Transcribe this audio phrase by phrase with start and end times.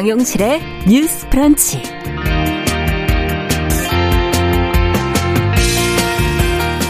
[0.00, 1.82] 정용실의 뉴스 프런치.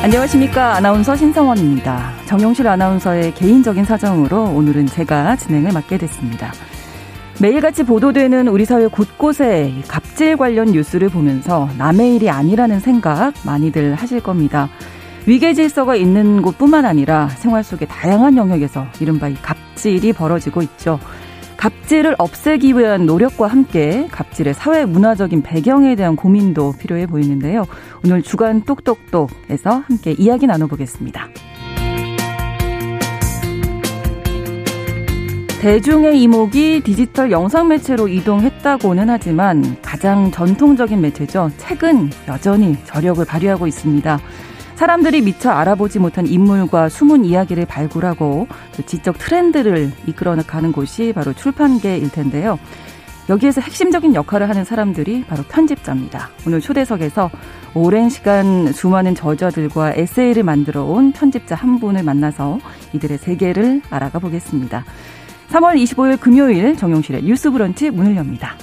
[0.01, 0.77] 안녕하십니까.
[0.77, 2.12] 아나운서 신성원입니다.
[2.27, 6.53] 정용실 아나운서의 개인적인 사정으로 오늘은 제가 진행을 맡게 됐습니다.
[7.41, 14.20] 매일같이 보도되는 우리 사회 곳곳에 갑질 관련 뉴스를 보면서 남의 일이 아니라는 생각 많이들 하실
[14.20, 14.69] 겁니다.
[15.27, 21.01] 위계 질서가 있는 곳뿐만 아니라 생활 속의 다양한 영역에서 이른바 이 갑질이 벌어지고 있죠.
[21.60, 27.66] 갑질을 없애기 위한 노력과 함께 갑질의 사회 문화적인 배경에 대한 고민도 필요해 보이는데요.
[28.02, 31.28] 오늘 주간 똑똑똑에서 함께 이야기 나눠보겠습니다.
[35.60, 41.50] 대중의 이목이 디지털 영상 매체로 이동했다고는 하지만 가장 전통적인 매체죠.
[41.58, 44.19] 책은 여전히 저력을 발휘하고 있습니다.
[44.81, 52.11] 사람들이 미처 알아보지 못한 인물과 숨은 이야기를 발굴하고 그 지적 트렌드를 이끌어가는 곳이 바로 출판계일
[52.11, 52.59] 텐데요.
[53.28, 56.31] 여기에서 핵심적인 역할을 하는 사람들이 바로 편집자입니다.
[56.47, 57.31] 오늘 초대석에서
[57.75, 62.58] 오랜 시간 수많은 저자들과 에세이를 만들어 온 편집자 한 분을 만나서
[62.95, 64.86] 이들의 세계를 알아가 보겠습니다.
[65.51, 68.56] 3월 25일 금요일 정용실의 뉴스 브런치 문을 엽니다.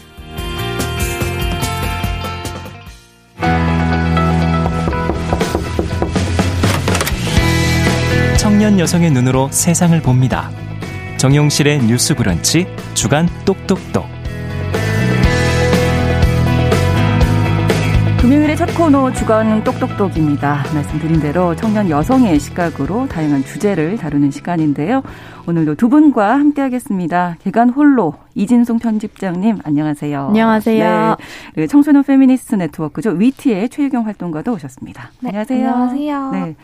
[8.57, 10.49] 청년 여성의 눈으로 세상을 봅니다.
[11.17, 14.03] 정용실의 뉴스 브런치 주간 똑똑똑.
[18.19, 20.63] 금요일의 첫 코너 주간 똑똑똑입니다.
[20.73, 25.03] 말씀드린 대로 청년 여성의 시각으로 다양한 주제를 다루는 시간인데요.
[25.47, 27.37] 오늘도 두 분과 함께하겠습니다.
[27.43, 30.29] 계간 홀로 이진송 편집장님 안녕하세요.
[30.29, 31.15] 안녕하세요.
[31.57, 35.11] 네, 청소년 페미니스트 네트워크죠 위티의 최유경 활동가도 오셨습니다.
[35.19, 35.69] 네, 안녕하세요.
[35.69, 36.31] 안녕하세요.
[36.31, 36.55] 네.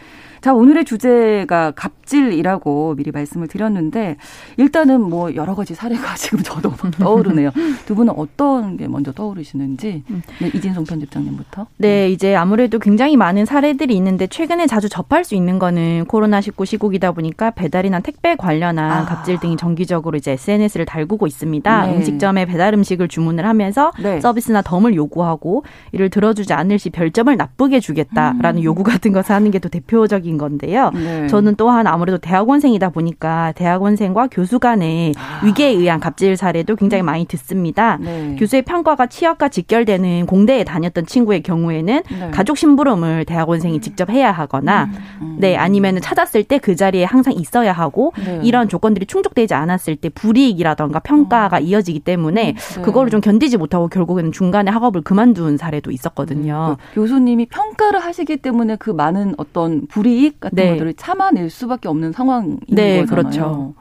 [0.44, 4.18] 자, 오늘의 주제가 갑질이라고 미리 말씀을 드렸는데
[4.58, 7.50] 일단은 뭐 여러 가지 사례가 지금 저도 떠오르네요.
[7.86, 10.22] 두 분은 어떤 게 먼저 떠오르시는지 음.
[10.40, 11.68] 네, 이진송 편집장님부터.
[11.78, 17.14] 네, 이제 아무래도 굉장히 많은 사례들이 있는데 최근에 자주 접할 수 있는 거는 코로나19 시국이다
[17.14, 19.06] 보니까 배달이나 택배 관련한 아.
[19.06, 21.86] 갑질 등이 정기적으로 이제 SNS를 달구고 있습니다.
[21.86, 21.96] 네.
[21.96, 24.20] 음식점에 배달 음식을 주문을 하면서 네.
[24.20, 28.64] 서비스나 덤을 요구하고 이를 들어주지 않을 시 별점을 나쁘게 주겠다라는 음.
[28.64, 30.90] 요구 같은 것을 하는 게 또 대표적인 인 건데요.
[30.94, 31.28] 네.
[31.28, 35.46] 저는 또한 아무래도 대학원생이다 보니까 대학원생과 교수 간의 아.
[35.46, 37.98] 위계에 의한 갑질 사례도 굉장히 많이 듣습니다.
[38.02, 38.36] 네.
[38.40, 42.32] 교수의 평가가 취업과 직결되는 공대에 다녔던 친구의 경우에는 네.
[42.32, 44.98] 가족 심부름을 대학원생이 직접 해야 하거나 음.
[45.22, 45.38] 음.
[45.40, 48.40] 네 아니면 찾았을 때 그 자리에 항상 있어야 하고 네.
[48.42, 51.60] 이런 조건들이 충족되지 않았을 때 불이익이라던가 평가가 어.
[51.60, 52.82] 이어지기 때문에 네.
[52.82, 56.78] 그거를 좀 견디지 못하고 결국에는 중간에 학업을 그만둔 사례도 있었거든요.
[56.94, 60.72] 그 교수님이 평가를 하시기 때문에 그 많은 어떤 불이익 이익 같은 네.
[60.72, 63.06] 것들을 참아낼 수밖에 없는 상황인 네, 거잖아요.
[63.06, 63.73] 그렇죠.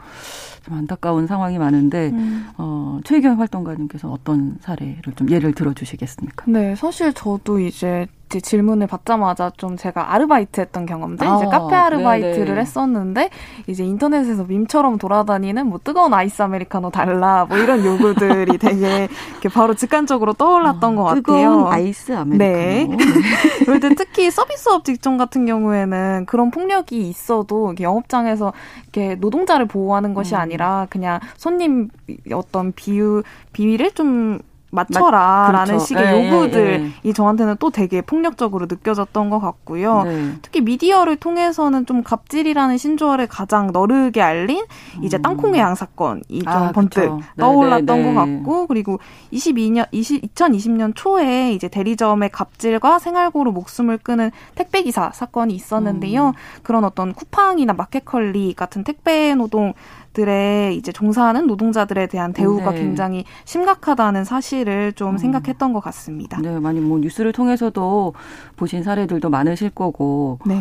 [0.64, 2.48] 좀 안타까운 상황이 많은데 음.
[2.56, 6.44] 어, 최유경 활동가님께서 어떤 사례를 좀 예를 들어주시겠습니까?
[6.48, 8.06] 네, 사실 저도 이제
[8.40, 12.60] 질문을 받자마자 좀 제가 아르바이트 했던 경험들, 아, 이제 카페 아르바이트를 네네.
[12.60, 13.30] 했었는데,
[13.66, 19.74] 이제 인터넷에서 밈처럼 돌아다니는 뭐 뜨거운 아이스 아메리카노 달라, 뭐 이런 요구들이 되게 이렇게 바로
[19.74, 21.22] 직관적으로 떠올랐던 아, 것 같아요.
[21.22, 22.96] 뜨거운 아이스 아메리카노.
[23.66, 23.80] 네.
[23.80, 30.40] 때 특히 서비스업 직종 같은 경우에는 그런 폭력이 있어도 영업장에서 이렇게 노동자를 보호하는 것이 음.
[30.40, 31.88] 아니라 그냥 손님
[32.32, 33.22] 어떤 비유,
[33.52, 34.38] 비위를 좀
[34.72, 35.84] 맞춰라라는 그렇죠.
[35.84, 37.12] 식의 예, 요구들이 예, 예.
[37.12, 40.02] 저한테는 또 되게 폭력적으로 느껴졌던 것 같고요.
[40.04, 40.32] 네.
[40.40, 44.64] 특히 미디어를 통해서는 좀 갑질이라는 신조어를 가장 너르게 알린
[45.02, 45.22] 이제 음.
[45.22, 47.20] 땅콩의 양 사건이 좀 아, 번뜩 그렇죠.
[47.38, 48.98] 떠올랐던 네, 네, 것 같고 그리고
[49.32, 56.28] 22년 20, 2020년 초에 이제 대리점의 갑질과 생활고로 목숨을 끊은 택배 기사 사건이 있었는데요.
[56.28, 56.32] 음.
[56.62, 59.74] 그런 어떤 쿠팡이나 마켓컬리 같은 택배 노동
[60.12, 62.78] 들의 이제 종사하는 노동자들에 대한 대우가 네.
[62.80, 65.18] 굉장히 심각하다는 사실을 좀 음.
[65.18, 66.38] 생각했던 것 같습니다.
[66.40, 68.14] 네, 많이 뭐 뉴스를 통해서도
[68.56, 70.38] 보신 사례들도 많으실 거고.
[70.46, 70.58] 네.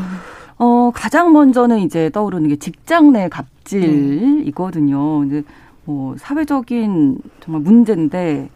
[0.57, 5.25] 어, 가장 먼저는 이제 떠오르는 게 직장 내 갑질이거든요.
[5.25, 5.41] 네.
[5.85, 8.49] 뭐 사회적인 정말 문제인데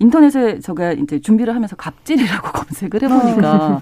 [0.00, 3.80] 인터넷에 제가 이제 준비를 하면서 갑질이라고 검색을 해보니까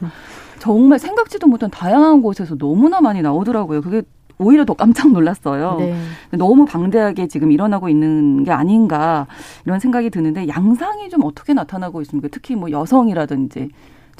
[0.59, 3.81] 정말 생각지도 못한 다양한 곳에서 너무나 많이 나오더라고요.
[3.81, 4.03] 그게
[4.41, 5.77] 오히려 더 깜짝 놀랐어요.
[5.79, 5.95] 네.
[6.33, 9.27] 너무 방대하게 지금 일어나고 있는 게 아닌가
[9.67, 12.29] 이런 생각이 드는데 양상이 좀 어떻게 나타나고 있습니까?
[12.33, 13.69] 특히 뭐 여성이라든지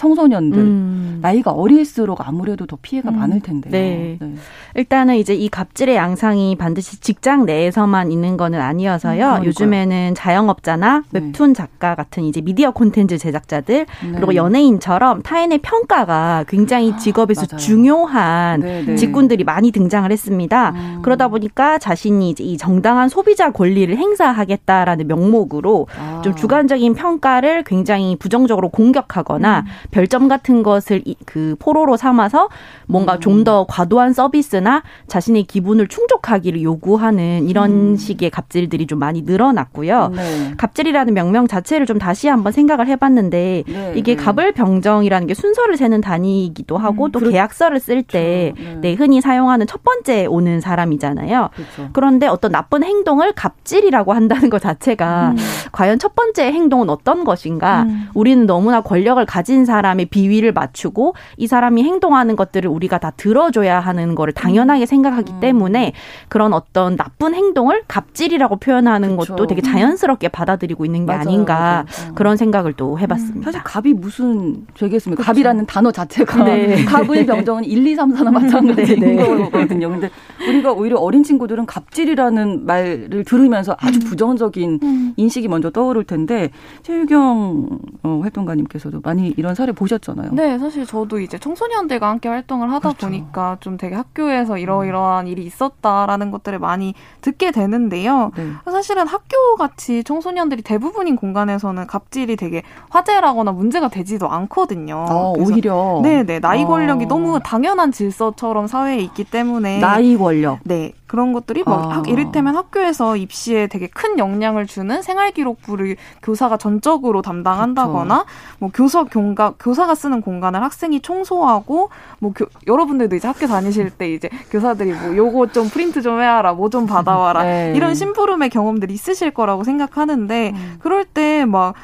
[0.01, 1.19] 청소년들 음.
[1.21, 3.19] 나이가 어릴수록 아무래도 더 피해가 음.
[3.19, 3.71] 많을 텐데요.
[3.71, 4.17] 네.
[4.19, 4.35] 네.
[4.75, 9.41] 일단은 이제 이 갑질의 양상이 반드시 직장 내에서만 있는 거는 아니어서요.
[9.41, 11.21] 음, 요즘에는 자영업자나 네.
[11.21, 14.13] 웹툰 작가 같은 이제 미디어 콘텐츠 제작자들 네.
[14.13, 18.97] 그리고 연예인처럼 타인의 평가가 굉장히 아, 직업에서 아, 중요한 네, 네.
[18.97, 20.71] 직군들이 많이 등장을 했습니다.
[20.71, 21.01] 음.
[21.03, 26.23] 그러다 보니까 자신이 이제 이 정당한 소비자 권리를 행사하겠다라는 명목으로 아.
[26.25, 29.90] 좀 주관적인 평가를 굉장히 부정적으로 공격하거나 음.
[29.91, 32.49] 별점 같은 것을 그 포로로 삼아서
[32.87, 33.21] 뭔가 음.
[33.21, 37.97] 좀더 과도한 서비스나 자신의 기분을 충족하기를 요구하는 이런 음.
[37.97, 40.13] 식의 갑질들이 좀 많이 늘어났고요.
[40.15, 40.55] 네.
[40.57, 44.23] 갑질이라는 명명 자체를 좀 다시 한번 생각을 해봤는데 네, 이게 네.
[44.23, 48.71] 갑을 병정이라는 게 순서를 세는 단위이기도 하고 음, 또 그렇, 계약서를 쓸때 그렇죠.
[48.73, 48.81] 네.
[48.81, 48.95] 네.
[48.95, 51.51] 흔히 사용하는 첫 번째 오는 사람이잖아요.
[51.55, 51.91] 그렇죠.
[51.93, 55.37] 그런데 어떤 나쁜 행동을 갑질이라고 한다는 것 자체가 음.
[55.73, 57.83] 과연 첫 번째 행동은 어떤 것인가?
[57.83, 58.09] 음.
[58.15, 63.81] 우리는 너무나 권력을 가진 사람 의 비위를 맞추고 이 사람이 행동하는 것들을 우리가 다 들어줘야
[63.81, 65.41] 하는 거를 당연하게 생각하기 음.
[65.41, 65.93] 때문에
[66.29, 69.35] 그런 어떤 나쁜 행동을 갑질이라고 표현하는 그쵸.
[69.35, 72.15] 것도 되게 자연스럽게 받아들이고 있는 게 맞아요, 아닌가 맞아요.
[72.15, 73.41] 그런 생각을 또 해봤습니다.
[73.41, 73.43] 음.
[73.43, 75.23] 사실 갑이 무슨 죄겠습니까?
[75.23, 76.85] 갑이라는 단어 자체가 네.
[76.87, 79.25] 갑의 병정은 1, 2, 3, 4나 마찬가지인 네, 네.
[79.25, 79.89] 거거든요.
[79.89, 80.11] 근데
[80.49, 84.05] 우리가 오히려 어린 친구들은 갑질이라는 말을 들으면서 아주 음.
[84.05, 85.15] 부정적인 음.
[85.17, 86.51] 인식이 먼저 떠오를 텐데
[86.83, 90.31] 최유경 어, 활동가님께서도 많이 이런 사례 보셨잖아요.
[90.33, 93.07] 네, 사실 저도 이제 청소년들과 함께 활동을 하다 그렇죠.
[93.07, 98.31] 보니까 좀 되게 학교에서 이러이러한 일이 있었다라는 것들을 많이 듣게 되는데요.
[98.37, 98.51] 네.
[98.71, 105.07] 사실은 학교 같이 청소년들이 대부분인 공간에서는 갑질이 되게 화제라거나 문제가 되지도 않거든요.
[105.09, 107.09] 어, 오히려 네 네 나이 권력이 어.
[107.09, 112.03] 너무 당연한 질서처럼 사회에 있기 때문에 나이 권력 네 그런 것들이 막 아.
[112.07, 118.31] 이를테면 학교에서 입시에 되게 큰 영향을 주는 생활기록부를 교사가 전적으로 담당한다거나 그쵸.
[118.61, 121.91] 뭐 교서 공간 교사가 쓰는 공간을 학생이 청소하고
[122.21, 126.53] 뭐 교, 여러분들도 이제 학교 다니실 때 이제 교사들이 뭐 요거 좀 프린트 좀 해와라
[126.53, 127.73] 뭐 좀 받아와라 네.
[127.75, 130.77] 이런 심부름의 경험들이 있으실 거라고 생각하는데 음.
[130.79, 131.75] 그럴 때 막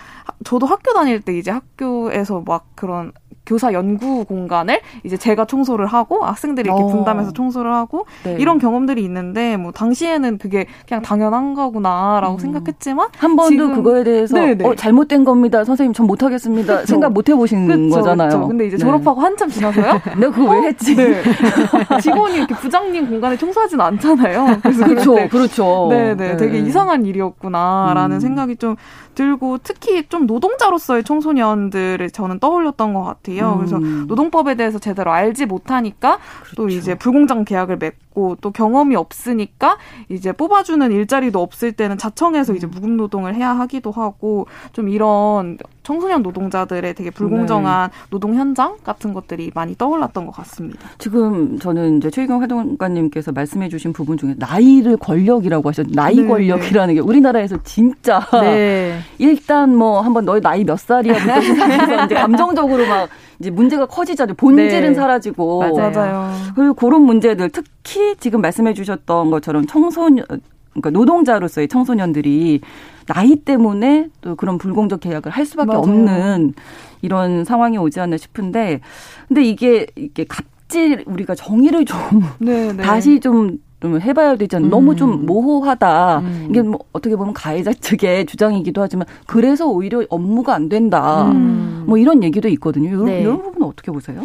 [0.44, 3.12] 저도 학교 다닐 때 이제 학교에서 막 그런
[3.46, 6.86] 교사 연구 공간을 이제 제가 청소를 하고 학생들이 이렇게 어.
[6.86, 8.36] 분담해서 청소를 하고 네.
[8.38, 12.38] 이런 경험들이 있는데 뭐 당시에는 그게 그냥 당연한 거구나라고 음.
[12.38, 17.66] 생각했지만 한 번도 지금, 그거에 대해서 어, 잘못된 겁니다 선생님 전 못하겠습니다 생각 못 해보신
[17.66, 18.28] 그쵸, 거잖아요.
[18.28, 18.48] 그쵸.
[18.48, 18.84] 근데 이제 네.
[18.84, 20.00] 졸업하고 한참 지나서요.
[20.18, 20.96] 내가 그거 왜 했지?
[20.96, 21.22] 네.
[22.02, 24.58] 직원이 이렇게 부장님 공간에 청소하지는 않잖아요.
[24.62, 25.86] 그래서 그렇죠, 그렇죠.
[25.90, 26.36] 네네, 네.
[26.36, 28.20] 되게 이상한 일이었구나라는 음.
[28.20, 28.76] 생각이 좀
[29.14, 33.35] 들고 특히 좀 노동자로서의 청소년들을 저는 떠올렸던 것 같아요.
[33.42, 33.56] 음.
[33.58, 36.56] 그래서 노동법에 대해서 제대로 알지 못하니까 그렇죠.
[36.56, 39.76] 또 이제 불공정 계약을 맺고 또 경험이 없으니까
[40.08, 42.70] 이제 뽑아주는 일자리도 없을 때는 자청해서 이제 음.
[42.72, 47.96] 무급 노동을 해야 하기도 하고 좀 이런 청소년 노동자들의 되게 불공정한 네.
[48.10, 50.80] 노동 현장 같은 것들이 많이 떠올랐던 것 같습니다.
[50.98, 56.26] 지금 저는 이제 최희경 활동가님께서 말씀해 주신 부분 중에 나이를 권력이라고 하셨 나이 네.
[56.26, 58.98] 권력이라는 게 우리나라에서 진짜 네.
[59.18, 64.34] 일단 뭐 한번 너희 나이 몇 살이야 부터 이제 감정적으로 막 이제 문제가 커지잖아요.
[64.34, 64.94] 본질은 네.
[64.94, 66.32] 사라지고 맞아요.
[66.54, 70.24] 그리고 그런 문제들 특히 지금 말씀해주셨던 것처럼 청소년
[70.72, 72.60] 그러니까 노동자로서의 청소년들이
[73.06, 75.80] 나이 때문에 또 그런 불공정 계약을 할 수밖에 맞아요.
[75.80, 76.54] 없는
[77.02, 78.80] 이런 상황이 오지 않나 싶은데
[79.28, 81.98] 근데 이게 이게 갑질 우리가 정의를 좀
[82.38, 82.82] 네, 네.
[82.82, 84.68] 다시 좀 좀 해봐야 되잖아요.
[84.68, 84.70] 음.
[84.70, 86.18] 너무 좀 모호하다.
[86.18, 86.46] 음.
[86.50, 91.30] 이게 뭐 어떻게 보면 가해자 측의 주장이기도 하지만 그래서 오히려 업무가 안 된다.
[91.30, 91.84] 음.
[91.86, 92.88] 뭐 이런 얘기도 있거든요.
[92.88, 93.20] 이런, 네.
[93.20, 94.24] 이런 부분은 어떻게 보세요?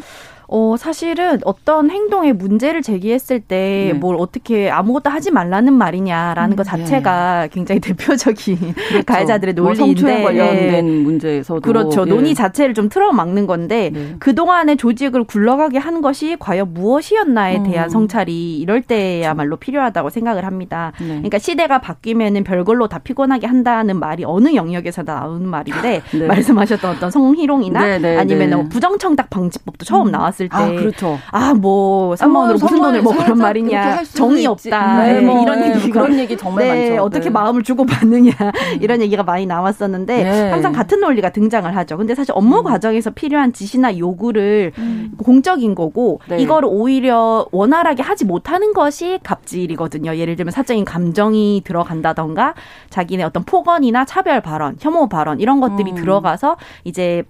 [0.53, 4.21] 어, 사실은 어떤 행동에 문제를 제기했을 때뭘 네.
[4.21, 7.47] 어떻게 아무것도 하지 말라는 말이냐라는 음, 것 자체가 네.
[7.53, 9.05] 굉장히 대표적인 그렇죠.
[9.05, 11.03] 가해자들의 뭐 논리인데 뭐 관련된 예.
[11.03, 12.01] 문제에서도 그렇죠.
[12.05, 12.09] 예.
[12.09, 14.15] 논의 자체를 좀 틀어막는 건데 네.
[14.19, 17.63] 그동안의 조직을 굴러가게 한 것이 과연 무엇이었나에 음.
[17.63, 20.91] 대한 성찰이 이럴 때야말로 필요하다고 생각을 합니다.
[20.99, 21.07] 네.
[21.07, 26.27] 그러니까 시대가 바뀌면은 별걸로 다 피곤하게 한다는 말이 어느 영역에서 나오는 말인데 네.
[26.27, 30.11] 말씀하셨던 어떤 성희롱이나 네, 네, 아니면 뭐 부정청탁 방지법도 처음 음.
[30.11, 31.19] 나왔을 나왔을 때, 아, 그렇죠.
[31.31, 35.75] 아, 뭐, 3만 원으로 무슨 돈을 뭐 그런 말이냐, 정이 없다, 네, 뭐, 이런 네,
[35.75, 36.01] 얘기가.
[36.01, 37.03] 그런 얘기 정말 네, 많죠.
[37.03, 37.29] 어떻게 네.
[37.29, 38.51] 마음을 주고 받느냐, 음.
[38.81, 40.49] 이런 얘기가 많이 나왔었는데, 네.
[40.51, 41.97] 항상 같은 논리가 등장을 하죠.
[41.97, 42.63] 근데 사실 업무 음.
[42.63, 45.11] 과정에서 필요한 지시나 요구를 음.
[45.17, 46.37] 공적인 거고, 네.
[46.39, 50.15] 이거를 오히려 원활하게 하지 못하는 것이 갑질이거든요.
[50.15, 52.53] 예를 들면 사적인 감정이 들어간다던가,
[52.89, 55.95] 자기네 어떤 폭언이나 차별 발언, 혐오 발언, 이런 것들이 음.
[55.95, 57.23] 들어가서 이제 사,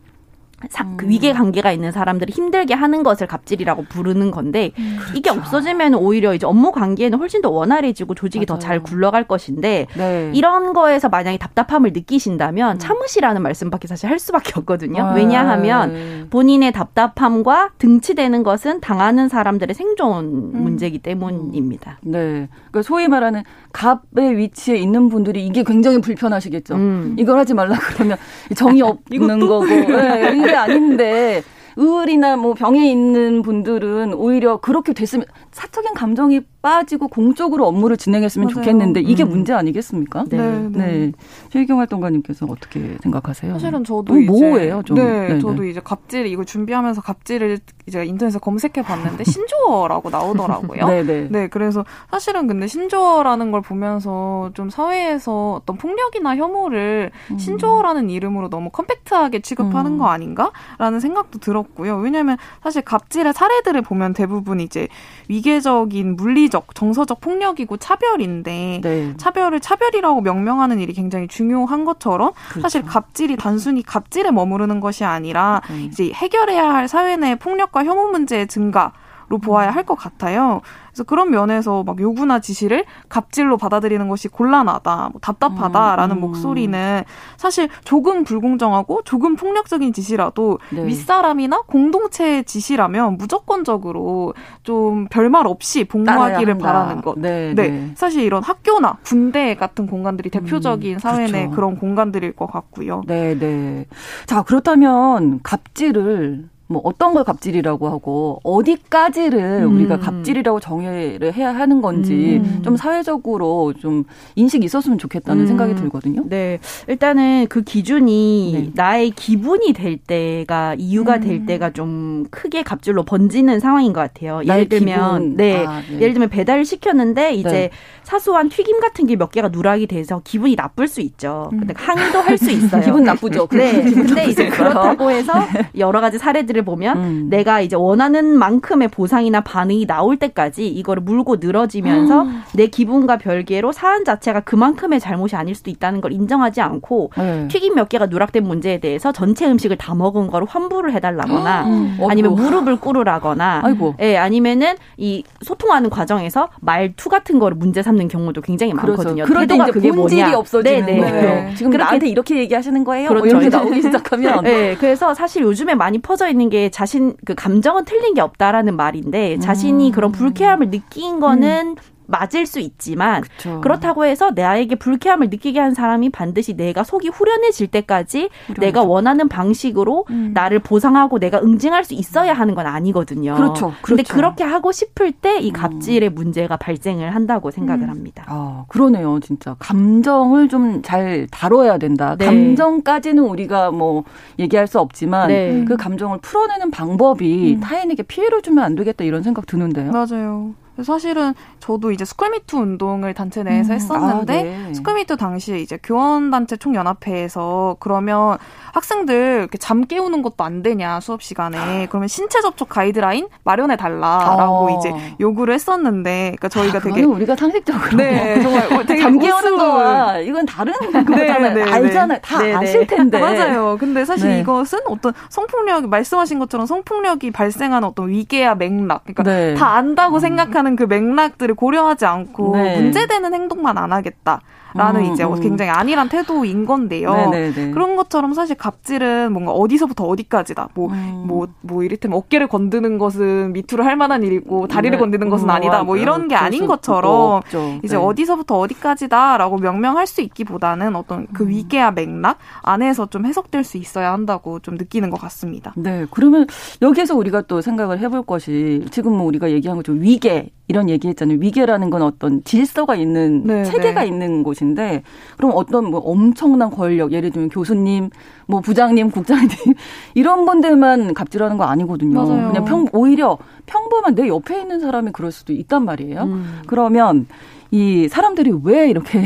[0.98, 5.18] 그 위계 관계가 있는 사람들을 힘들게 하는 것을 갑질이라고 부르는 건데 음, 그렇죠.
[5.18, 10.32] 이게 없어지면 오히려 이제 업무 관계는 훨씬 더 원활해지고 조직이 더 잘 굴러갈 것인데 네.
[10.34, 12.80] 이런 거에서 만약에 답답함을 느끼신다면 음.
[12.80, 15.04] 참으시라는 말씀밖에 사실 할 수밖에 없거든요.
[15.04, 16.26] 아, 왜냐하면 네.
[16.30, 20.64] 본인의 답답함과 등치되는 것은 당하는 사람들의 생존 음.
[20.64, 21.98] 문제이기 때문입니다.
[22.04, 22.48] 네.
[22.70, 26.76] 그러니까 소위 말하는 갑의 위치에 있는 분들이 이게 굉장히 불편하시겠죠.
[26.76, 27.16] 음.
[27.18, 28.18] 이걸 하지 말라 그러면
[28.56, 29.66] 정이 없는 거고.
[29.66, 31.44] 네, 이게 아닌데
[31.78, 38.56] 의을이나 뭐 병에 있는 분들은 오히려 그렇게 됐으면 사적인 감정이 빠지고 공적으로 업무를 진행했으면 맞아요.
[38.56, 39.30] 좋겠는데 이게 음.
[39.30, 40.26] 문제 아니겠습니까?
[40.30, 40.38] 네.
[40.38, 40.70] 네.
[40.70, 41.12] 네.
[41.50, 43.54] 최희경 활동가님께서 어떻게 생각하세요?
[43.54, 44.98] 사실은 저도 음, 모호해요, 좀.
[44.98, 50.86] 네, 네, 저도 이제 갑질 이거 준비하면서 갑질을 이제 인터넷에 검색해 봤는데 신조어라고 나오더라고요.
[50.88, 51.28] 네, 네.
[51.30, 57.38] 네, 그래서 사실은 근데 신조어라는 걸 보면서 좀 사회에서 어떤 폭력이나 혐오를 음.
[57.40, 59.98] 신조어라는 이름으로 너무 컴팩트하게 취급하는 음.
[59.98, 61.98] 거 아닌가라는 생각도 들었고요.
[61.98, 64.88] 왜냐하면 사실 갑질의 사례들을 보면 대부분 이제
[65.28, 69.14] 위계적인 물리 적, 정서적 폭력이고 차별인데 네.
[69.18, 72.62] 차별을 차별이라고 명명하는 일이 굉장히 중요한 것처럼 그렇죠.
[72.62, 75.86] 사실 갑질이 단순히 갑질에 머무르는 것이 아니라 네.
[75.86, 79.01] 이제 해결해야 할 사회 내 폭력과 혐오 문제의 증가 로
[79.38, 80.62] 보아야 할 것 같아요.
[80.92, 86.22] 그래서 그런 면에서 막 요구나 지시를 갑질로 받아들이는 것이 곤란하다, 뭐 답답하다라는 음, 음.
[86.22, 87.04] 목소리는
[87.38, 90.86] 사실 조금 불공정하고 조금 폭력적인 지시라도 네.
[90.86, 94.34] 윗사람이나 공동체의 지시라면 무조건적으로
[94.64, 97.18] 좀 별말 없이 복무하기를 바라는 것.
[97.18, 97.70] 네, 네.
[97.70, 101.52] 네, 사실 이런 학교나 군대 같은 공간들이 음, 대표적인 음, 사회 내 그렇죠.
[101.56, 103.02] 그런 공간들일 것 같고요.
[103.08, 103.86] 네, 네.
[104.26, 109.76] 자, 그렇다면 갑질을 뭐 어떤 걸 갑질이라고 하고 어디까지를 음.
[109.76, 112.62] 우리가 갑질이라고 정의를 해야 하는 건지 음.
[112.64, 114.04] 좀 사회적으로 좀
[114.36, 115.48] 인식이 있었으면 좋겠다는 음.
[115.48, 116.24] 생각이 들거든요.
[116.28, 116.60] 네.
[116.88, 118.72] 일단은 그 기준이 네.
[118.76, 121.46] 나의 기분이 될 때가 이유가 될 음.
[121.46, 124.42] 때가 좀 크게 갑질로 번지는 상황인 것 같아요.
[124.46, 125.38] 예를 들면.
[125.38, 125.66] 네.
[125.66, 125.96] 아, 네.
[125.96, 127.70] 예를 들면 배달을 시켰는데 이제 네.
[128.04, 131.48] 사소한 튀김 같은 게 몇 개가 누락이 돼서 기분이 나쁠 수 있죠.
[131.52, 131.76] 근데 음.
[131.78, 132.82] 항의도 할 수 있어요.
[132.86, 133.48] 기분 나쁘죠.
[133.52, 133.84] 네.
[133.92, 135.32] 근데 이제 그렇다고 해서
[135.78, 137.28] 여러 가지 사례들을 보면 음.
[137.30, 142.42] 내가 이제 원하는 만큼의 보상이나 반응이 나올 때까지 이거를 물고 늘어지면서 음.
[142.54, 147.48] 내 기분과 별개로 사안 자체가 그만큼의 잘못이 아닐 수도 있다는 걸 인정하지 않고 네.
[147.50, 151.98] 튀김 몇 개가 누락된 문제에 대해서 전체 음식을 다 먹은 거를 환불을 해달라거나 음.
[152.10, 153.96] 아니면 무릎을 꿇으라거나 아이고.
[154.00, 159.04] 예, 아니면은 이 소통하는 과정에서 말투 같은 거를 문제 삼는 경우도 굉장히 그렇죠.
[159.04, 159.26] 많거든요.
[159.48, 160.38] 때 이제 그게 본질이 뭐냐.
[160.38, 161.00] 없어지는 네네.
[161.00, 161.22] 거예요.
[161.22, 161.54] 네.
[161.56, 163.10] 지금 그렇게, 나한테 이렇게 얘기하시는 거예요?
[163.10, 163.28] 그렇죠.
[163.28, 164.44] 이렇게 나오기 시작하면.
[164.44, 169.40] 네, 그래서 사실 요즘에 많이 퍼져 있는 게 자신 그 감정은 틀린 게 없다라는 말인데
[169.40, 169.92] 자신이 음.
[169.92, 171.76] 그런 불쾌함을 느낀 거는 음.
[172.12, 173.62] 맞을 수 있지만 그쵸.
[173.62, 178.62] 그렇다고 해서 나에게 불쾌함을 느끼게 한 사람이 반드시 내가 속이 후련해질 때까지 후련하죠.
[178.62, 180.32] 내가 원하는 방식으로 음.
[180.34, 183.36] 나를 보상하고 내가 응징할 수 있어야 하는 건 아니거든요.
[183.36, 183.74] 그렇죠.
[183.82, 184.14] 그런데 그렇죠.
[184.16, 186.16] 그렇게 하고 싶을 때 이 갑질의 음.
[186.16, 187.90] 문제가 발생을 한다고 생각을 음.
[187.90, 188.24] 합니다.
[188.28, 189.20] 아, 그러네요.
[189.22, 192.16] 진짜 감정을 좀 잘 다뤄야 된다.
[192.18, 192.26] 네.
[192.26, 194.04] 감정까지는 우리가 뭐
[194.40, 195.64] 얘기할 수 없지만 네.
[195.68, 197.60] 그 감정을 풀어내는 방법이 음.
[197.60, 199.92] 타인에게 피해를 주면 안 되겠다 이런 생각 드는데요.
[199.92, 200.54] 맞아요.
[200.84, 204.74] 사실은 저도 이제 스쿨미투 운동을 단체 내에서 음, 했었는데 아, 네.
[204.74, 208.38] 스쿨미투 당시에 이제 교원단체 총연합회에서 그러면
[208.74, 214.70] 학생들 이렇게 잠 깨우는 것도 안 되냐 수업 시간에 그러면 신체 접촉 가이드라인 마련해 달라라고
[214.70, 214.80] 어.
[214.80, 220.20] 이제 요구를 했었는데 그러니까 저희가 아, 되게 우리가 상식적으로 네 정말 되게 잠 깨우는 거와
[220.20, 222.54] 이건 다른 네, 거잖아요 네, 네, 알잖아요 다 네, 네.
[222.56, 224.40] 아실 텐데 맞아요 근데 사실 네.
[224.40, 230.20] 이것은 어떤 성폭력 말씀하신 것처럼 성폭력이 발생하는 어떤 위계와 맥락 그러니까 다 안다고 음.
[230.20, 234.42] 생각하는 그 맥락들을 고려하지 않고 문제되는 행동만 안 하겠다.
[234.74, 235.40] 라는 음, 이제 음.
[235.40, 237.14] 굉장히 안일한 태도인 건데요.
[237.14, 237.52] 네네네.
[237.52, 237.72] 네, 네.
[237.72, 240.70] 그런 것처럼 사실 갑질은 뭔가 어디서부터 어디까지다.
[240.74, 241.24] 뭐, 음.
[241.26, 245.00] 뭐, 뭐 이를테면 어깨를 건드는 것은 미투를 할 만한 일이고 다리를 네.
[245.00, 245.84] 건드는 것은 음, 아니다.
[245.84, 247.42] 뭐 이런 게 아닌 것처럼
[247.84, 248.04] 이제 네.
[248.04, 251.50] 어디서부터 어디까지다라고 명명할 수 있기보다는 어떤 그 음.
[251.50, 255.74] 위계와 맥락 안에서 좀 해석될 수 있어야 한다고 좀 느끼는 것 같습니다.
[255.76, 256.06] 네.
[256.12, 256.48] 그러면
[256.82, 261.38] 여기에서 우리가 또 생각을 해볼 것이 지금 뭐 우리가 얘기한 것처럼 위계 이런 얘기했잖아요.
[261.42, 264.08] 위계라는 건 어떤 질서가 있는 네, 체계가 네.
[264.08, 265.04] 있는 곳인데
[265.36, 268.10] 그럼 어떤 뭐 엄청난 권력 예를 들면 교수님,
[268.48, 269.50] 뭐 부장님, 국장님
[270.16, 272.24] 이런 분들만 갑질하는 거 아니거든요.
[272.26, 272.48] 맞아요.
[272.48, 276.22] 그냥 평 오히려 평범한 내 옆에 있는 사람이 그럴 수도 있단 말이에요.
[276.24, 276.62] 음.
[276.68, 277.28] 그러면
[277.70, 279.22] 이 사람들이 왜 이렇게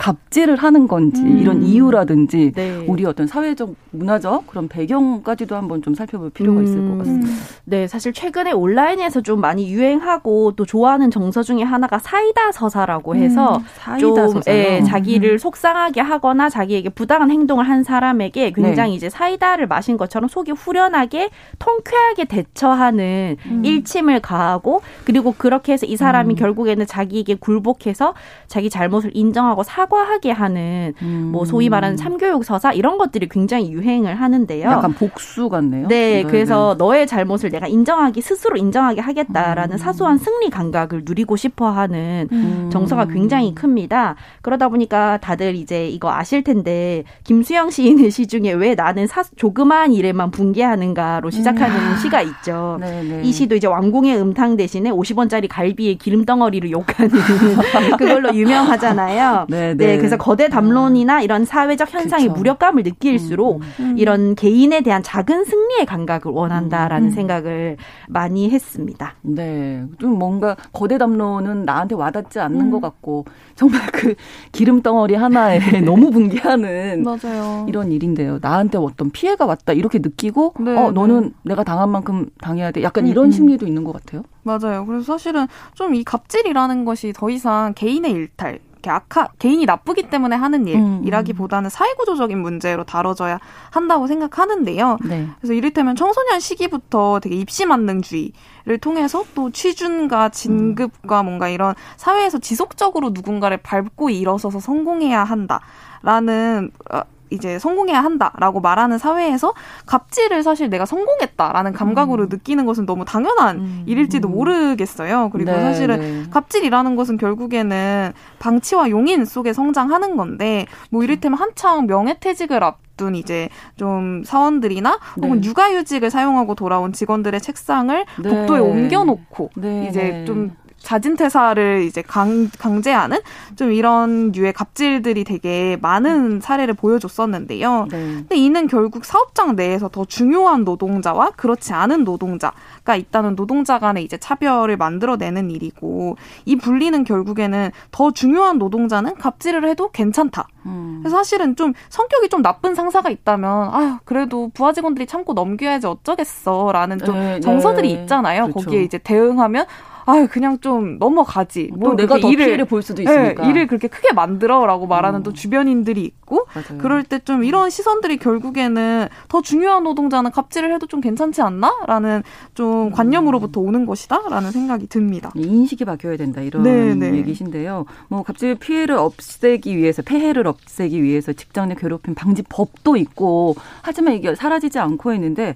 [0.00, 1.38] 갑질을 하는 건지 음.
[1.38, 2.84] 이런 이유라든지 네.
[2.88, 6.64] 우리 어떤 사회적 문화적 그런 배경까지도 한번 좀 살펴볼 필요가 음.
[6.64, 7.30] 있을 것 같습니다.
[7.66, 13.56] 네, 사실 최근에 온라인에서 좀 많이 유행하고 또 좋아하는 정서 중에 하나가 사이다 서사라고 해서
[13.58, 13.64] 음.
[13.74, 18.96] 사이다 좀 예, 자기를 속상하게 하거나 자기에게 부당한 행동을 한 사람에게 굉장히 네.
[18.96, 21.28] 이제 사이다를 마신 것처럼 속이 후련하게
[21.58, 23.64] 통쾌하게 대처하는 음.
[23.66, 26.36] 일침을 가하고 그리고 그렇게 해서 이 사람이 음.
[26.36, 28.14] 결국에는 자기에게 굴복해서
[28.48, 31.28] 자기 잘못을 인정하고 사 과하게 하는 음.
[31.32, 34.66] 뭐 소위 말하는 참교육 서사 이런 것들이 굉장히 유행을 하는데요.
[34.70, 35.88] 약간 복수 같네요.
[35.88, 39.78] 네, 그래서 너의 잘못을 내가 인정하기 스스로 인정하게 하겠다라는 음.
[39.78, 42.70] 사소한 승리 감각을 누리고 싶어하는 음.
[42.72, 44.16] 정서가 굉장히 큽니다.
[44.40, 49.92] 그러다 보니까 다들 이제 이거 아실 텐데 김수영 시인의 시 중에 왜 나는 사, 조그마한
[49.92, 51.96] 일에만 붕괴하는가로 시작하는 음.
[52.00, 52.78] 시가 있죠.
[52.80, 53.02] 네네.
[53.02, 53.22] 네.
[53.24, 57.10] 이 시도 이제 왕궁의 음탕 대신에 50원짜리 갈비에 기름 덩어리를 욕하는
[57.98, 59.46] 그걸로 유명하잖아요.
[59.48, 59.92] 네 네.
[59.92, 62.38] 네, 그래서 거대 담론이나 이런 사회적 현상의 그쵸.
[62.38, 63.98] 무력감을 느낄수록 음, 음.
[63.98, 67.10] 이런 개인에 대한 작은 승리의 감각을 원한다라는 음.
[67.12, 67.76] 생각을
[68.08, 69.14] 많이 했습니다.
[69.22, 72.70] 네, 좀 뭔가 거대 담론은 나한테 와닿지 않는 음.
[72.70, 74.14] 것 같고 정말 그
[74.52, 77.66] 기름 덩어리 하나에 너무 붕괴하는 맞아요.
[77.68, 78.38] 이런 일인데요.
[78.40, 81.30] 나한테 어떤 피해가 왔다 이렇게 느끼고 네, 어 너는 네.
[81.50, 82.82] 내가 당한 만큼 당해야 돼.
[82.82, 83.30] 약간 음, 이런 음.
[83.30, 84.22] 심리도 있는 것 같아요.
[84.42, 84.86] 맞아요.
[84.86, 90.36] 그래서 사실은 좀 이 갑질이라는 것이 더 이상 개인의 일탈 이렇게 악하 개인이 나쁘기 때문에
[90.36, 91.70] 하는 일이라기보다는 음, 음.
[91.70, 93.38] 사회구조적인 문제로 다뤄져야
[93.70, 94.98] 한다고 생각하는데요.
[95.04, 95.28] 네.
[95.38, 103.10] 그래서 이를테면 청소년 시기부터 되게 입시 만능주의를 통해서 또 취준과 진급과 뭔가 이런 사회에서 지속적으로
[103.10, 109.54] 누군가를 밟고 일어서서 성공해야 한다라는 어, 이제 성공해야 한다라고 말하는 사회에서
[109.86, 112.28] 갑질을 사실 내가 성공했다라는 감각으로 음.
[112.28, 113.82] 느끼는 것은 너무 당연한 음.
[113.86, 114.32] 일일지도 음.
[114.32, 115.30] 모르겠어요.
[115.32, 116.30] 그리고 네, 사실은 네.
[116.30, 124.22] 갑질이라는 것은 결국에는 방치와 용인 속에 성장하는 건데 뭐 이를테면 한창 명예퇴직을 앞둔 이제 좀
[124.24, 125.26] 사원들이나 네.
[125.26, 128.28] 혹은 육아휴직을 사용하고 돌아온 직원들의 책상을 네.
[128.28, 129.88] 복도에 옮겨놓고 네.
[129.88, 133.18] 이제 좀 자진 퇴사를 이제 강, 강제하는
[133.56, 137.86] 좀 이런 류의 갑질들이 되게 많은 사례를 보여줬었는데요.
[137.90, 137.98] 네.
[137.98, 144.16] 근데 이는 결국 사업장 내에서 더 중요한 노동자와 그렇지 않은 노동자가 있다는 노동자 간의 이제
[144.16, 150.48] 차별을 만들어내는 일이고 이 분리는 결국에는 더 중요한 노동자는 갑질을 해도 괜찮다.
[150.66, 151.00] 음.
[151.02, 156.98] 그래서 사실은 좀 성격이 좀 나쁜 상사가 있다면 아 그래도 부하 직원들이 참고 넘겨야지 어쩌겠어라는
[156.98, 158.00] 좀 네, 정서들이 네.
[158.02, 158.44] 있잖아요.
[158.48, 158.64] 그렇죠.
[158.64, 159.66] 거기에 이제 대응하면
[160.10, 161.70] 아 그냥 좀 넘어가지.
[161.76, 163.42] 뭐 내가 더 일을, 피해를 볼 수도 있으니까.
[163.44, 165.22] 네, 일을 그렇게 크게 만들어라고 말하는 음.
[165.22, 166.78] 또 주변인들이 있고 맞아요.
[166.80, 172.22] 그럴 때 좀 이런 시선들이 결국에는 더 중요한 노동자는 갑질을 해도 좀 괜찮지 않나?라는
[172.54, 172.90] 좀 음.
[172.90, 175.30] 관념으로부터 오는 것이다라는 생각이 듭니다.
[175.34, 177.10] 인식이 바뀌어야 된다 이런 네네.
[177.10, 177.18] 네.
[177.18, 177.84] 얘기신데요.
[178.08, 184.14] 뭐 갑질 피해를 없애기 위해서 폐해를 없애기 위해서 직장 내 괴롭힘 방지 법도 있고 하지만
[184.14, 185.54] 이게 사라지지 않고 있는데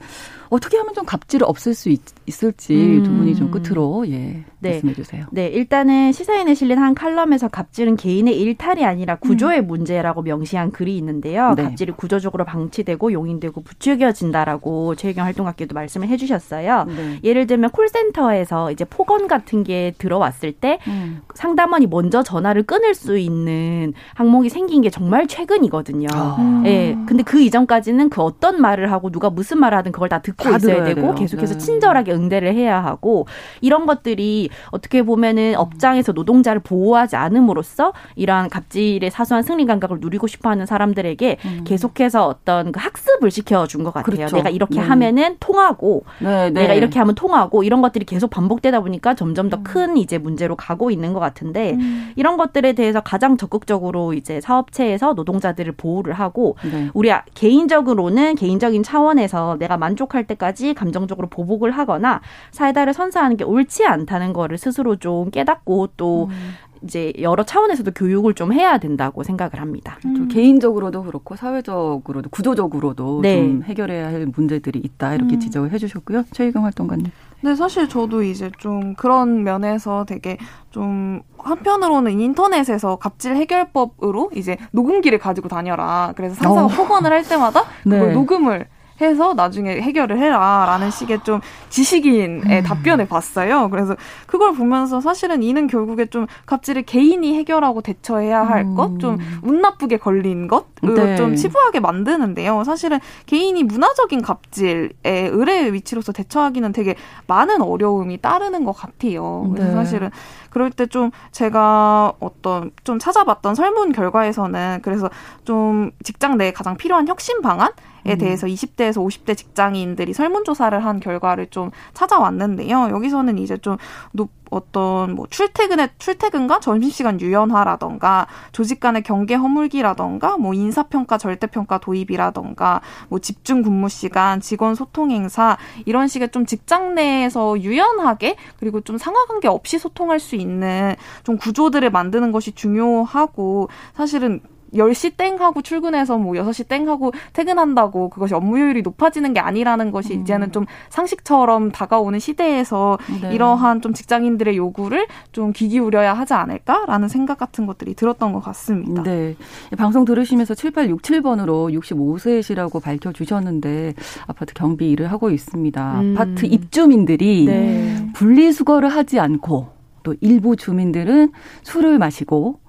[0.51, 3.19] 어떻게 하면 좀 갑질을 없앨 수 있, 을지두 음.
[3.19, 4.71] 분이 좀 끝으로 예 네.
[4.75, 5.27] 말씀해 주세요.
[5.31, 9.67] 네, 일단은 시사인에 실린 한 칼럼에서 갑질은 개인의 일탈이 아니라 구조의 음.
[9.67, 11.55] 문제라고 명시한 글이 있는데요.
[11.57, 11.65] 네.
[11.65, 16.85] 갑질이 구조적으로 방치되고 용인되고 부추겨진다라고 최혜경 활동학교도 말씀을 해주셨어요.
[16.85, 17.21] 네.
[17.23, 21.21] 예를 들면 콜센터에서 이제 폭언 같은 게 들어왔을 때 음.
[21.35, 26.09] 상담원이 먼저 전화를 끊을 수 있는 항목이 생긴 게 정말 최근이거든요.
[26.13, 26.63] 아.
[26.67, 30.49] 예, 근데 그 이전까지는 그 어떤 말을 하고 누가 무슨 말을 하든 그걸 다 듣고
[30.51, 31.15] 있어야 되고 돼요.
[31.15, 31.59] 계속해서 네.
[31.59, 33.27] 친절하게 응대를 해야 하고
[33.61, 40.67] 이런 것들이 어떻게 보면은 업장에서 노동자를 보호하지 않음으로써 이러한 갑질의 사소한 승리 감각을 누리고 싶어하는
[40.67, 41.65] 사람들에게 음.
[41.65, 44.17] 계속해서 어떤 그 학습을 시켜준 것 같아요.
[44.17, 44.37] 그렇죠.
[44.37, 44.81] 내가 이렇게 네.
[44.81, 46.63] 하면은 통하고 네, 네.
[46.63, 49.97] 내가 이렇게 하면 통하고 이런 것들이 계속 반복되다 보니까 점점 더큰 음.
[49.97, 52.13] 이제 문제로 가고 있는 것 같은데 음.
[52.17, 56.91] 이런 것들에 대해서 가장 적극적으로 이제 사업체에서 노동자들을 보호를 하고 네.
[56.95, 64.33] 우리 개인적으로는 개인적인 차원에서 내가 만족할 때까지 감정적으로 보복을 하거나 사이다를 선사하는 게 옳지 않다는
[64.33, 66.55] 거를 스스로 좀 깨닫고 또 음.
[66.83, 69.99] 이제 여러 차원에서도 교육을 좀 해야 된다고 생각을 합니다.
[70.05, 70.29] 음.
[70.29, 73.37] 개인적으로도 그렇고 사회적으로도 구조적으로도 네.
[73.37, 75.41] 좀 해결해야 할 문제들이 있다 이렇게 음.
[75.41, 76.25] 지적을 해주셨고요.
[76.33, 77.07] 최희경 활동가님.
[77.41, 80.39] 네, 사실 저도 이제 좀 그런 면에서 되게
[80.71, 86.13] 좀 한편으로는 인터넷에서 갑질 해결법으로 이제 녹음기를 가지고 다녀라.
[86.17, 86.69] 그래서 상사가 어.
[86.69, 88.13] 폭언을 할 때마다 그걸 네.
[88.15, 88.67] 녹음을
[89.01, 92.63] 해서 나중에 해결을 해라라는 식의 좀 지식인의 음.
[92.63, 93.69] 답변을 봤어요.
[93.71, 98.75] 그래서 그걸 보면서 사실은 이는 결국에 좀 갑질을 개인이 해결하고 대처해야 할 음.
[98.75, 101.17] 것, 좀 운 나쁘게 걸린 것 네.
[101.17, 102.65] 좀 치부하게 만드는데요.
[102.65, 106.95] 사실은 개인이 문화적인 갑질에 의뢰의 위치로서 대처하기는 되게
[107.27, 109.49] 많은 어려움이 따르는 것 같아요.
[109.53, 109.75] 그래서 네.
[109.75, 110.11] 사실은
[110.51, 115.11] 그럴 때 좀 제가 어떤 좀 찾아봤던 설문 결과에서는 그래서
[115.45, 117.73] 좀 직장 내에 가장 필요한 혁신 방안 에
[118.13, 118.19] 음.
[118.19, 122.89] 대해서 20대에서 50대 직장인들이 설문조사를 한 결과를 좀 찾아왔는데요.
[122.91, 123.77] 여기서는 이제 좀
[124.13, 132.81] 높, 어떤 뭐 출퇴근의 출퇴근과 점심시간 유연화라던가 조직 간의 경계 허물기라던가 뭐 인사평가 절대평가 도입이라던가
[133.09, 138.97] 뭐 집중 근무 시간 직원 소통 행사 이런 식의 좀 직장 내에서 유연하게 그리고 좀
[138.97, 144.41] 상하관계 없이 소통할 수 있는 좀 구조들을 만드는 것이 중요하고 사실은
[144.75, 149.91] 10시 땡 하고 출근해서 뭐 6시 땡 하고 퇴근한다고 그것이 업무 효율이 높아지는 게 아니라는
[149.91, 150.21] 것이 음.
[150.21, 153.35] 이제는 좀 상식처럼 다가오는 시대에서 네.
[153.35, 159.03] 이러한 좀 직장인들의 요구를 좀 귀 기울여야 하지 않을까라는 생각 같은 것들이 들었던 것 같습니다.
[159.03, 159.37] 네.
[159.79, 163.95] 방송 들으시면서 7867번으로 65세시라고 밝혀주셨는데
[164.27, 166.01] 아파트 경비 일을 하고 있습니다.
[166.01, 166.15] 음.
[166.19, 168.11] 아파트 입주민들이 네.
[168.15, 169.69] 분리수거를 하지 않고
[170.03, 171.33] 또 일부 주민들은
[171.63, 172.61] 술을 마시고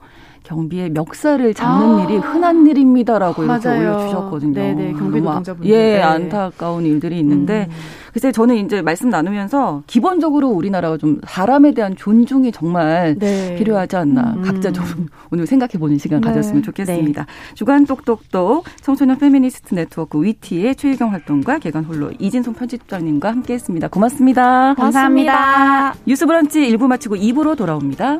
[0.46, 3.96] 경비의 멱살을 잡는 아~ 일이 흔한 일입니다라고 이렇게 맞아요.
[3.96, 4.54] 올려주셨거든요.
[4.54, 5.70] 네네, 경비 노동자분들.
[5.70, 6.02] 예, 네.
[6.02, 7.76] 안타까운 일들이 있는데, 음.
[8.14, 13.56] 글쎄 저는 이제 말씀 나누면서 기본적으로 우리나라가 좀 사람에 대한 존중이 정말 네.
[13.58, 14.36] 필요하지 않나.
[14.38, 14.42] 음.
[14.44, 14.86] 각자 좀
[15.32, 16.28] 오늘 생각해 보는 시간 네.
[16.28, 17.24] 가졌으면 좋겠습니다.
[17.24, 17.56] 네.
[17.56, 23.90] 주간 똑똑똑 청소년 페미니스트 네트워크 위티의 최유경 활동가 계간 홀로 이진송 편집장님과 함께했습니다.
[23.90, 24.76] 고맙습니다.
[24.76, 25.34] 감사합니다.
[25.34, 25.96] 감사합니다.
[26.06, 28.20] 뉴스브런치 1부 마치고 2부로 돌아옵니다.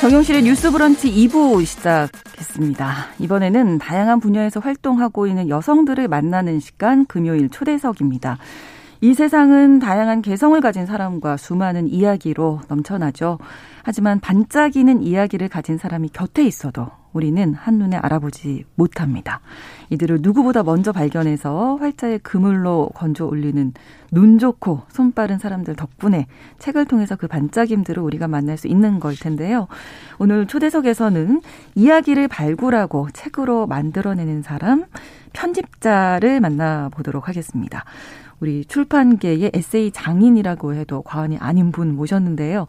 [0.00, 2.94] 정용실의 뉴스 브런치 2부 시작했습니다.
[3.18, 8.38] 이번에는 다양한 분야에서 활동하고 있는 여성들을 만나는 시간 금요일 초대석입니다.
[9.00, 13.38] 이 세상은 다양한 개성을 가진 사람과 수많은 이야기로 넘쳐나죠.
[13.82, 19.40] 하지만 반짝이는 이야기를 가진 사람이 곁에 있어도 우리는 한눈에 알아보지 못합니다.
[19.90, 23.72] 이들을 누구보다 먼저 발견해서 활자의 그물로 건져 올리는
[24.10, 26.26] 눈 좋고 손 빠른 사람들 덕분에
[26.58, 29.68] 책을 통해서 그 반짝임들을 우리가 만날 수 있는 걸 텐데요.
[30.18, 31.42] 오늘 초대석에서는
[31.74, 34.84] 이야기를 발굴하고 책으로 만들어내는 사람,
[35.32, 37.84] 편집자를 만나보도록 하겠습니다.
[38.40, 42.66] 우리 출판계의 에세이 장인이라고 해도 과언이 아닌 분 모셨는데요.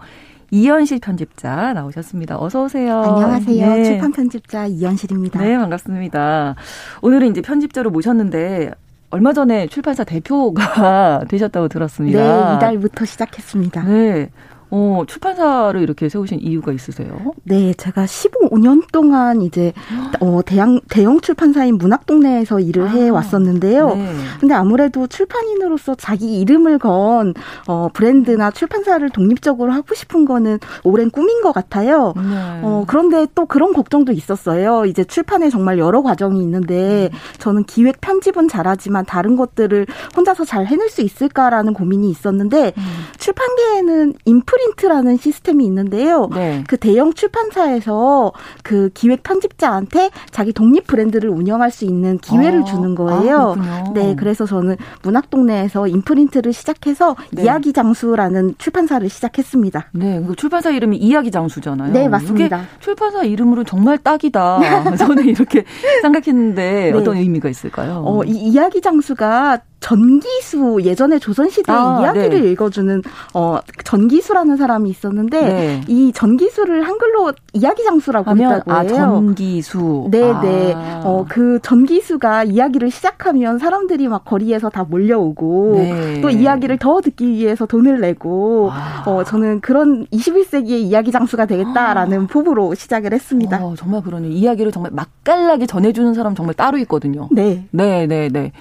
[0.52, 2.38] 이현실 편집자 나오셨습니다.
[2.40, 3.00] 어서 오세요.
[3.02, 3.68] 안녕하세요.
[3.76, 3.84] 네.
[3.84, 5.40] 출판 편집자 이현실입니다.
[5.42, 6.56] 네, 반갑습니다.
[7.02, 8.72] 오늘은 이제 편집자로 모셨는데
[9.12, 12.50] 얼마 전에 출판사 대표가 되셨다고 들었습니다.
[12.52, 13.84] 네, 이달부터 시작했습니다.
[13.84, 14.30] 네.
[14.72, 17.34] 어, 출판사를 이렇게 세우신 이유가 있으세요?
[17.44, 19.74] 네, 제가 15년 동안 이제
[20.20, 23.96] 어, 대형 대형 출판사인 문학동네에서 일을 아, 해 왔었는데요.
[23.96, 24.14] 네.
[24.40, 27.34] 근데 아무래도 출판인으로서 자기 이름을 건
[27.68, 32.14] 어, 브랜드나 출판사를 독립적으로 하고 싶은 거는 오랜 꿈인 것 같아요.
[32.16, 32.60] 네.
[32.64, 34.86] 어, 그런데 또 그런 걱정도 있었어요.
[34.86, 37.18] 이제 출판에 정말 여러 과정이 있는데 음.
[37.40, 42.84] 저는 기획 편집은 잘하지만 다른 것들을 혼자서 잘 해낼 수 있을까라는 고민이 있었는데 음.
[43.18, 46.30] 출판계에는 인프 프린트라는 시스템이 있는데요.
[46.34, 46.64] 네.
[46.68, 52.96] 그 대형 출판사에서 그 기획 편집자한테 자기 독립 브랜드를 운영할 수 있는 기회를 아, 주는
[52.96, 53.56] 거예요.
[53.58, 57.44] 아, 네, 그래서 저는 문학 동네에서 인프린트를 시작해서 네.
[57.44, 59.90] 이야기 장수라는 출판사를 시작했습니다.
[59.94, 61.94] 네, 그 출판사 이름이 이야기 장수잖아요.
[61.94, 62.64] 네, 맞습니다.
[62.80, 64.96] 출판사 이름으로 정말 딱이다.
[64.98, 65.64] 저는 이렇게
[66.02, 66.98] 생각했는데 네.
[66.98, 68.04] 어떤 의미가 있을까요?
[68.06, 72.52] 어, 이 이야기 장수가 전기수 예전에 조선시대 아, 이야기를 네.
[72.52, 73.02] 읽어주는
[73.34, 75.82] 어 전기수라는 사람이 있었는데 네.
[75.88, 78.86] 이 전기수를 한글로 이야기 장수라고 했다고 아.
[78.86, 80.10] 전기수.
[80.12, 80.74] 네네.
[80.76, 81.02] 아.
[81.06, 86.22] 어그 전기수가 이야기를 시작하면 사람들이 막 거리에서 다 몰려오고 네.
[86.22, 89.04] 또 이야기를 더 듣기 위해서 돈을 내고 아.
[89.06, 92.28] 어 저는 그런 21세기의 이야기 장수가 되겠다라는 아.
[92.28, 93.64] 포부로 시작을 했습니다.
[93.64, 94.32] 어, 정말 그러네요.
[94.32, 97.28] 이야기를 정말 맛깔나게 전해주는 사람 정말 따로 있거든요.
[97.32, 97.66] 네.
[97.72, 98.52] 네, 네, 네.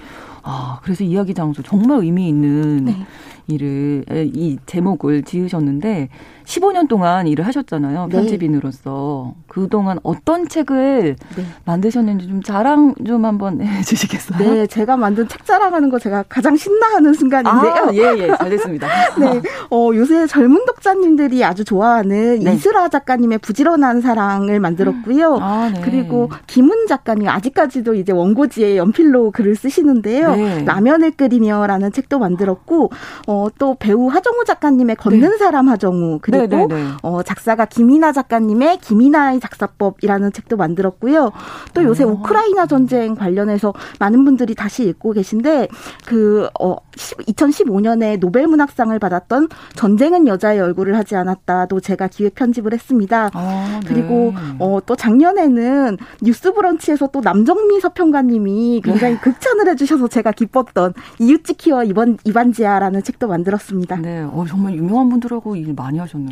[0.49, 3.05] 아, 그래서 이야기 장소 정말 의미 있는 네.
[3.47, 6.09] 일을 이 제목을 지으셨는데
[6.49, 8.07] 15년 동안 일을 하셨잖아요.
[8.07, 8.17] 네.
[8.17, 9.35] 편집인으로서.
[9.47, 11.45] 그동안 어떤 책을 네.
[11.65, 14.39] 만드셨는지 좀 자랑 좀 한번 해 주시겠어요?
[14.39, 17.73] 네, 제가 만든 책 자랑하는 거 제가 가장 신나하는 순간인데요.
[17.73, 18.35] 아, 예, 예.
[18.35, 18.87] 잘 됐습니다.
[19.19, 19.41] 네.
[19.69, 22.53] 어, 요새 젊은 독자님들이 아주 좋아하는 네.
[22.55, 25.37] 이슬아 작가님의 부지런한 사랑을 만들었고요.
[25.39, 25.81] 아, 네.
[25.83, 30.35] 그리고 김은 작가님 아직까지도 이제 원고지에 연필로 글을 쓰시는데요.
[30.35, 30.65] 네.
[30.65, 32.89] 라면을 끓이며라는 책도 만들었고
[33.27, 35.37] 어, 또 배우 하정우 작가님의 걷는 네.
[35.37, 36.75] 사람 하정우 그리고 그리고 네네네.
[36.75, 36.97] 네, 네.
[37.01, 41.31] 어, 작사가 김이나 작가님의 김이나의 작사법이라는 책도 만들었고요.
[41.73, 42.09] 또 요새 오.
[42.09, 42.11] 어.
[42.13, 45.67] 우크라이나 전쟁 관련해서 많은 분들이 다시 읽고 계신데
[46.05, 53.29] 그 어, 2015년에 노벨 문학상을 받았던 전쟁은 여자의 얼굴을 하지 않았다도 제가 기획 편집을 했습니다.
[53.33, 53.87] 아, 네.
[53.87, 59.19] 그리고 어, 또 작년에는 뉴스브런치에서 또 남정미 서평가님이 굉장히 네.
[59.19, 63.97] 극찬을 해주셔서 제가 기뻤던 이웃지키와 이번 이반지아라는 책도 만들었습니다.
[63.97, 66.28] 네, 어, 정말 유명한 분들하고 일 많이 하셨네요.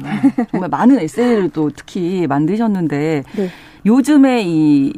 [0.51, 3.49] 정말 많은 에세이를 또 특히 만드셨는데 네.
[3.85, 4.93] 요즘에 이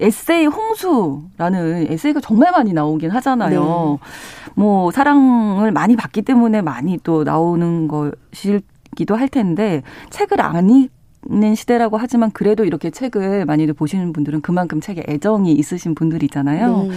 [0.00, 3.98] 에세이 홍수라는 에세이가 정말 많이 나오긴 하잖아요.
[4.00, 4.52] 네.
[4.54, 11.98] 뭐 사랑을 많이 받기 때문에 많이 또 나오는 것이기도 할 텐데 책을 안 읽는 시대라고
[11.98, 16.82] 하지만 그래도 이렇게 책을 많이들 보시는 분들은 그만큼 책에 애정이 있으신 분들이잖아요.
[16.84, 16.94] 네.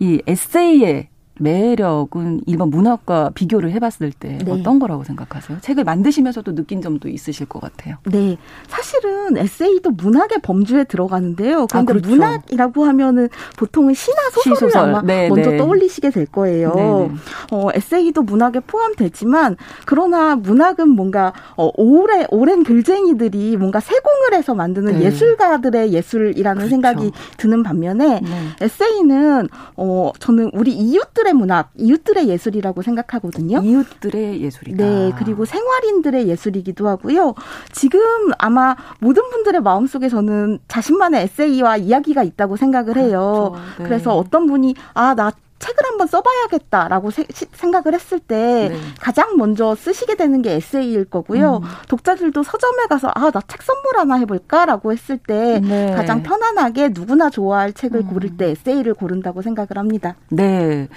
[0.00, 1.08] 이 에세이의
[1.38, 4.50] 매력은 일반 문학과 비교를 해봤을 때 네.
[4.50, 5.58] 어떤 거라고 생각하세요?
[5.60, 7.96] 책을 만드시면서도 느낀 점도 있으실 것 같아요.
[8.04, 11.66] 네, 사실은 에세이도 문학의 범주에 들어가는데요.
[11.66, 12.08] 그런데 아, 그렇죠.
[12.08, 14.88] 문학이라고 하면은 보통은 시나 소설을 시소설.
[14.88, 15.56] 아마 네, 먼저 네.
[15.56, 16.72] 떠올리시게 될 거예요.
[16.74, 17.14] 네, 네.
[17.52, 24.98] 어, 에세이도 문학에 포함되지만 그러나 문학은 뭔가 어, 오래 오랜 글쟁이들이 뭔가 세공을 해서 만드는
[24.98, 25.06] 네.
[25.06, 26.70] 예술가들의 예술이라는 그렇죠.
[26.70, 28.20] 생각이 드는 반면에
[28.60, 33.60] 에세이는 어, 저는 우리 이웃들의 이웃들의 문학, 이웃들의 예술이라고 생각하거든요.
[33.62, 34.84] 이웃들의 예술이다.
[34.84, 37.34] 네, 그리고 생활인들의 예술이기도 하고요.
[37.72, 38.00] 지금
[38.38, 43.52] 아마 모든 분들의 마음속에서는 자신만의 에세이와 이야기가 있다고 생각을 해요.
[43.52, 43.64] 그렇죠.
[43.78, 43.84] 네.
[43.84, 48.76] 그래서 어떤 분이 아, 나 책을 한번 써봐야겠다라고 세, 생각을 했을 때 네.
[49.00, 51.56] 가장 먼저 쓰시게 되는 게 에세이일 거고요.
[51.56, 51.68] 음.
[51.88, 55.92] 독자들도 서점에 가서 아 나 책 선물 하나 해볼까라고 했을 때 네.
[55.94, 58.06] 가장 편안하게 누구나 좋아할 책을 음.
[58.08, 60.14] 고를 때 에세이를 고른다고 생각을 합니다.
[60.30, 60.88] 네.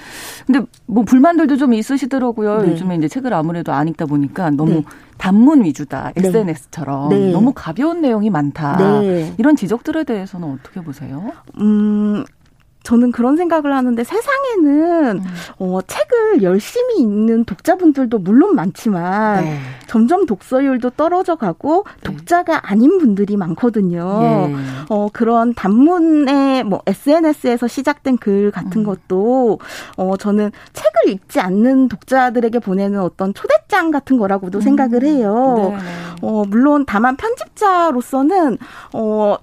[0.46, 2.62] 근데 뭐 불만들도 좀 있으시더라고요.
[2.62, 2.72] 네.
[2.72, 4.84] 요즘에 이제 책을 아무래도 안 읽다 보니까 너무 네.
[5.18, 6.12] 단문 위주다.
[6.16, 7.32] SNS처럼 네.
[7.32, 8.78] 너무 가벼운 내용이 많다.
[8.78, 9.34] 네.
[9.38, 11.32] 이런 지적들에 대해서는 어떻게 보세요?
[11.60, 12.24] 음.
[12.84, 15.24] 저는 그런 생각을 하는데 세상에는 음.
[15.60, 19.60] 어, 책을 열심히 읽는 독자분들도 물론 많지만 네.
[19.88, 22.12] 점점 독서율도 떨어져 가고 네.
[22.12, 24.22] 독자가 아닌 분들이 많거든요.
[24.24, 24.56] 예.
[24.90, 28.84] 어, 그런 단문의 뭐 SNS에서 시작된 글 같은 음.
[28.84, 29.60] 것도
[29.98, 34.62] 어, 저는 책을 읽지 않는 독자들에게 보내는 어떤 초대장 같은 거라고도 음.
[34.62, 35.78] 생각을 해요.
[36.22, 36.28] 네.
[36.28, 38.58] 어, 물론 다만 편집자로서는
[38.94, 39.38] 어,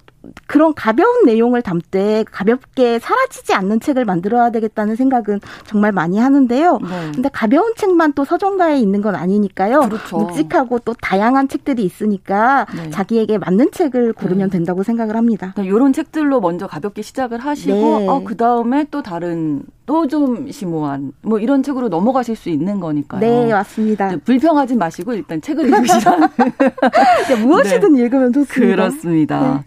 [0.46, 6.78] 그런 가벼운 내용을 담되 가볍게 사라지지 않는 책을 만들어야 되겠다는 생각은 정말 많이 하는데요.
[6.82, 7.12] 네.
[7.14, 9.80] 근데 가벼운 책만 또 서점가에 있는 건 아니니까요.
[9.88, 10.18] 그렇죠.
[10.18, 12.90] 묵직하고 또 다양한 책들이 있으니까 네.
[12.90, 14.58] 자기에게 맞는 책을 고르면 네.
[14.58, 15.52] 된다고 생각을 합니다.
[15.54, 18.08] 그러니까 이런 책들로 먼저 가볍게 시작을 하시고 네.
[18.08, 23.20] 어, 그 다음에 또 다른 또 좀 심오한 뭐 이런 책으로 넘어가실 수 있는 거니까요.
[23.20, 24.16] 네, 맞습니다.
[24.24, 26.30] 불평하지 마시고 일단 책을 읽으시라.
[27.42, 28.02] 무엇이든 네.
[28.02, 28.76] 읽으면 좋습니다.
[28.76, 29.54] 그렇습니다.
[29.54, 29.64] 네.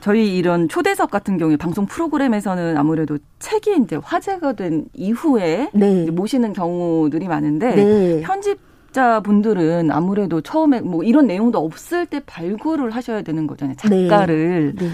[0.00, 6.10] 저희 이런 초대석 같은 경우에 방송 프로그램에서는 아무래도 책이 이제 화제가 된 이후에 네.
[6.10, 8.20] 모시는 경우들이 많은데 네.
[8.22, 13.76] 편집자 분들은 아무래도 처음에 뭐 이런 내용도 없을 때 발굴을 하셔야 되는 거잖아요.
[13.90, 14.08] 네.
[14.08, 14.88] 작가를 네.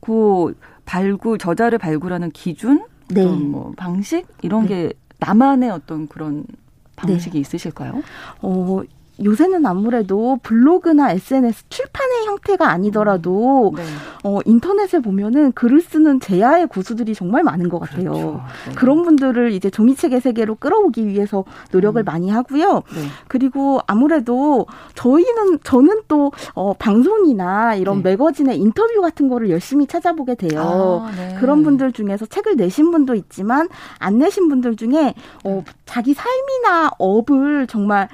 [0.00, 3.24] 그 발굴 저자를 발굴하는 기준, 네.
[3.24, 4.68] 뭐 방식 이런 네.
[4.68, 6.44] 게 나만의 어떤 그런
[6.96, 8.02] 방식이 있으실까요?
[8.42, 8.82] 어
[9.24, 13.82] 요새는 아무래도 블로그나 SNS 출판의 형태가 아니더라도 네.
[14.24, 18.10] 어, 인터넷에 보면은 글을 쓰는 제야의 고수들이 정말 많은 것 같아요.
[18.10, 18.40] 그렇죠.
[18.68, 18.74] 네.
[18.74, 22.04] 그런 분들을 이제 종이책의 세계로 끌어오기 위해서 노력을 음.
[22.04, 22.82] 많이 하고요.
[22.94, 23.06] 네.
[23.28, 28.10] 그리고 아무래도 저희는 저는 또 어, 방송이나 이런 네.
[28.10, 31.06] 매거진의 인터뷰 같은 거를 열심히 찾아보게 돼요.
[31.06, 31.36] 아, 네.
[31.38, 37.66] 그런 분들 중에서 책을 내신 분도 있지만 안 내신 분들 중에 어, 자기 삶이나 업을
[37.66, 38.08] 정말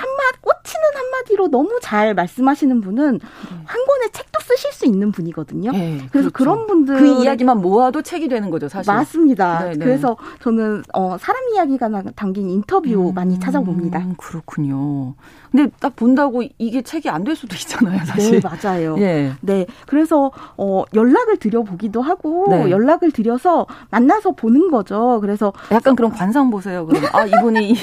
[0.00, 3.56] 한마디 꽂히는 한마디로 너무 잘 말씀하시는 분은 네.
[3.64, 5.72] 한 권의 책도 쓰실 수 있는 분이거든요.
[5.72, 6.32] 네, 그래서 그렇죠.
[6.32, 8.92] 그런 분들 그 이야기만 모아도 책이 되는 거죠, 사실.
[8.92, 9.60] 맞습니다.
[9.60, 9.76] 네네.
[9.76, 9.84] 네.
[9.84, 14.04] 그래서 저는 어, 사람 이야기가 담긴 인터뷰 음, 많이 찾아봅니다.
[14.16, 15.14] 그렇군요.
[15.50, 18.40] 근데 딱 본다고 이게 책이 안 될 수도 있잖아요, 사실.
[18.40, 18.96] 네, 맞아요.
[18.98, 19.32] 예.
[19.42, 19.66] 네.
[19.86, 22.70] 그래서 어 연락을 드려 보기도 하고 네.
[22.70, 25.18] 연락을 드려서 만나서 보는 거죠.
[25.20, 26.86] 그래서 약간 그런 관상 보세요.
[26.86, 27.74] 그럼 아, 이분이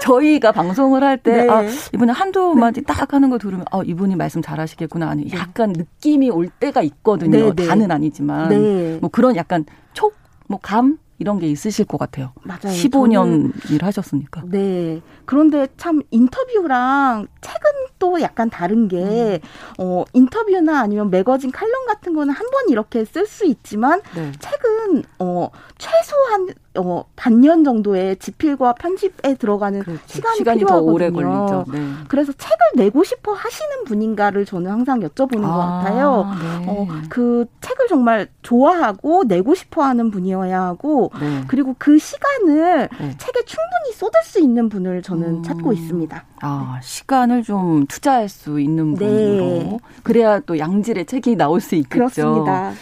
[0.00, 1.48] 저희가 방송을 할때 네.
[1.50, 6.30] 아, 이분이 한두 마디 딱 하는 거 들으면 아, 이분이 말씀 잘하시겠구나 아니 약간 느낌이
[6.30, 7.30] 올 때가 있거든요.
[7.30, 7.66] 네, 네.
[7.66, 8.98] 다는 아니지만 네.
[9.00, 10.14] 뭐 그런 약간 촉,
[10.46, 12.32] 뭐 감 이런 게 있으실 것 같아요.
[12.44, 12.60] 맞아요.
[12.62, 14.42] 15년 일 하셨으니까.
[14.46, 15.00] 네.
[15.24, 17.60] 그런데 참 인터뷰랑 책은
[17.98, 19.38] 또 약간 다른 게, 음.
[19.78, 24.30] 어, 인터뷰나 아니면 매거진 칼럼 같은 거는 한 번 이렇게 쓸 수 있지만, 네.
[24.38, 30.00] 책은, 어, 최소한 어, 반년 정도의 집필과 편집에 들어가는 그렇죠.
[30.06, 30.86] 시간이, 시간이 필요하거든요.
[30.86, 31.64] 더 오래 걸리죠.
[31.72, 31.92] 네.
[32.08, 36.26] 그래서 책을 내고 싶어 하시는 분인가를 저는 항상 여쭤보는 아, 것 같아요.
[36.40, 36.66] 네.
[36.68, 41.42] 어, 그 책을 정말 좋아하고 내고 싶어 하는 분이어야 하고 네.
[41.48, 43.16] 그리고 그 시간을 네.
[43.16, 45.42] 책에 충분히 쏟을 수 있는 분을 저는 음.
[45.42, 46.24] 찾고 있습니다.
[46.42, 49.06] 아, 시간을 좀 투자할 수 있는 네.
[49.06, 51.88] 분으로 그래야 또 양질의 책이 나올 수 있겠죠.
[51.88, 52.72] 그렇습니다.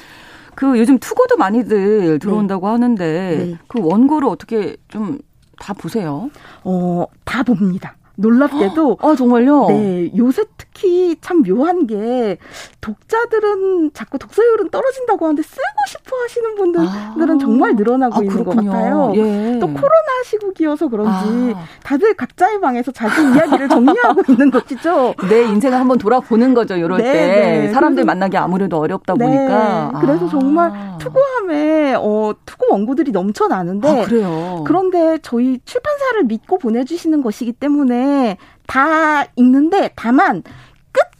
[0.57, 2.73] 그 요즘 투고도 많이들 들어온다고 네.
[2.73, 3.59] 하는데 네.
[3.69, 5.19] 그 원고를 어떻게 좀
[5.59, 6.31] 다 보세요?
[6.65, 7.97] 어, 다 봅니다.
[8.17, 9.69] 놀랍게도 아 정말요?
[9.69, 10.45] 네 요새
[10.77, 12.37] 특히 참 묘한 게
[12.81, 17.39] 독자들은 자꾸 독서율은 떨어진다고 하는데 쓰고 싶어 하시는 분들은 아.
[17.41, 18.71] 정말 늘어나고 아, 있는 그렇군요.
[18.71, 19.13] 것 같아요.
[19.17, 19.59] 예.
[19.59, 21.65] 또 코로나 시국이어서 그런지 아.
[21.83, 25.15] 다들 각자의 방에서 자기 이야기를 정리하고 있는 것이죠.
[25.29, 26.77] 내 인생을 한번 돌아보는 거죠.
[26.77, 27.69] 이럴 네, 때 네.
[27.73, 29.25] 사람들 만나기 아무래도 어렵다 네.
[29.25, 29.93] 보니까.
[30.01, 30.99] 그래서 정말 아.
[31.01, 38.37] 투고함에 어, 투고 원고들이 넘쳐나는데 아, 그런데 저희 출판사를 믿고 보내주시는 것이기 때문에
[38.67, 40.43] 다 읽는데 다만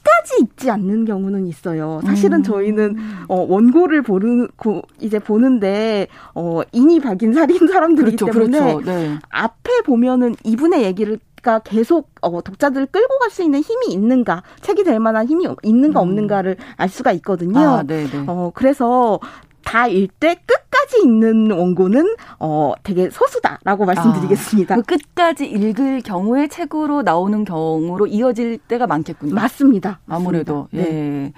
[0.07, 2.01] 끝까지 읽지 않는 경우는 있어요.
[2.05, 2.43] 사실은 음.
[2.43, 2.97] 저희는
[3.29, 8.91] 어 원고를 보는 고, 이제 보는데 어 인이 박인 살인 사람들이기 그렇죠, 때문에 그렇죠.
[8.91, 9.19] 네.
[9.31, 14.83] 앞에 보면은 이분의 얘기를 가 계속 어, 독자들을 끌고 갈 수 있는 힘이 있는가, 책이
[14.83, 16.09] 될 만한 힘이 있는가 음.
[16.09, 17.59] 없는가를 알 수가 있거든요.
[17.59, 17.85] 아,
[18.27, 19.21] 어, 그래서
[19.67, 24.77] 다 읽되 끝까지 읽는 원고는 어 되게 소수다라고 말씀드리겠습니다.
[24.77, 29.35] 아, 그 끝까지 읽을 경우에 책으로 나오는 경우로 이어질 때가 많겠군요.
[29.35, 29.99] 맞습니다.
[30.07, 30.89] 아무래도 맞습니다.
[30.89, 30.95] 예.
[30.95, 31.33] 네.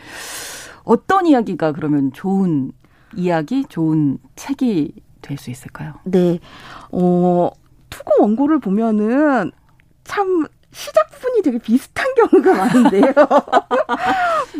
[0.84, 2.72] 어떤 이야기가 그러면 좋은
[3.16, 5.94] 이야기, 좋은 책이 될 수 있을까요?
[6.04, 6.38] 네.
[6.92, 7.50] 어
[7.88, 9.52] 투고 원고를 보면은
[10.04, 10.46] 참
[10.78, 13.12] 시작 부분이 되게 비슷한 경우가 많은데요.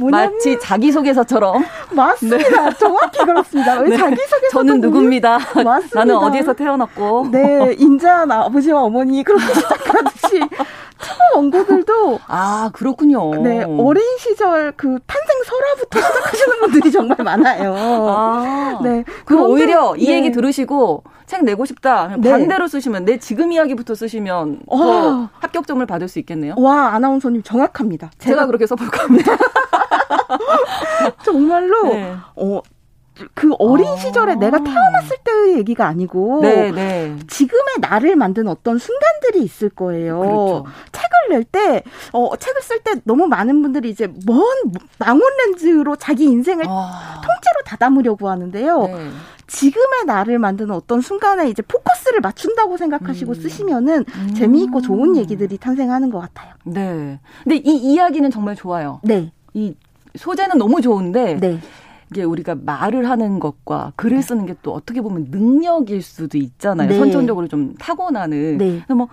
[0.11, 1.64] 마치 자기소개서처럼.
[1.92, 2.70] 맞습니다.
[2.70, 2.76] 네.
[2.76, 3.81] 정확히 그렇습니다.
[3.83, 3.96] 네.
[3.96, 5.38] 자기소개서 저는 누굽니다.
[5.64, 5.90] 맞습니다.
[5.94, 7.28] 나는 어디에서 태어났고.
[7.31, 10.40] 네, 인자한 아버지와 어머니 그렇게 시작하듯이
[10.98, 13.40] 초보 원고들도 아 그렇군요.
[13.40, 17.74] 네, 어린 시절 그 탄생 설화부터 시작하시는 분들이 정말 많아요.
[17.76, 20.14] 아, 네, 그럼 오히려 이 네.
[20.14, 22.16] 얘기 들으시고 책 내고 싶다.
[22.18, 22.30] 네.
[22.30, 24.78] 반대로 쓰시면 내 지금 이야기부터 쓰시면 와.
[24.78, 26.54] 더 합격점을 받을 수 있겠네요.
[26.56, 28.10] 와 아나운서님 정확합니다.
[28.18, 29.36] 제가, 제가 그렇게 써볼 겁니다.
[31.22, 32.14] 정말로 네.
[32.34, 32.62] 어.
[33.35, 33.96] 그 어린 아.
[33.96, 37.16] 시절에 내가 태어났을 때의 얘기가 아니고 네, 네.
[37.28, 40.18] 지금의 나를 만든 어떤 순간들이 있을 거예요.
[40.20, 40.64] 그렇죠.
[40.92, 44.42] 책을 낼 때, 어, 책을 쓸 때 너무 많은 분들이 이제 먼
[44.98, 47.14] 망원 렌즈로 자기 인생을 아.
[47.16, 48.83] 통째로 다 담으려고 하는데요.
[48.87, 49.11] 네.
[49.46, 53.35] 지금의 나를 만드는 어떤 순간에 이제 포커스를 맞춘다고 생각하시고 음.
[53.35, 54.35] 쓰시면은 음.
[54.35, 56.54] 재미있고 좋은 얘기들이 탄생하는 것 같아요.
[56.64, 57.18] 네.
[57.44, 59.00] 근데 이 이야기는 정말 좋아요.
[59.02, 59.33] 네.
[59.54, 59.74] 이
[60.16, 61.38] 소재는 너무 좋은데.
[61.40, 61.61] 네.
[62.10, 66.88] 이게 우리가 말을 하는 것과 글을 쓰는 게 또 어떻게 보면 능력일 수도 있잖아요.
[66.88, 66.98] 네.
[66.98, 68.58] 선천적으로 좀 타고나는.
[68.58, 68.84] 네.
[68.88, 69.08] 뭐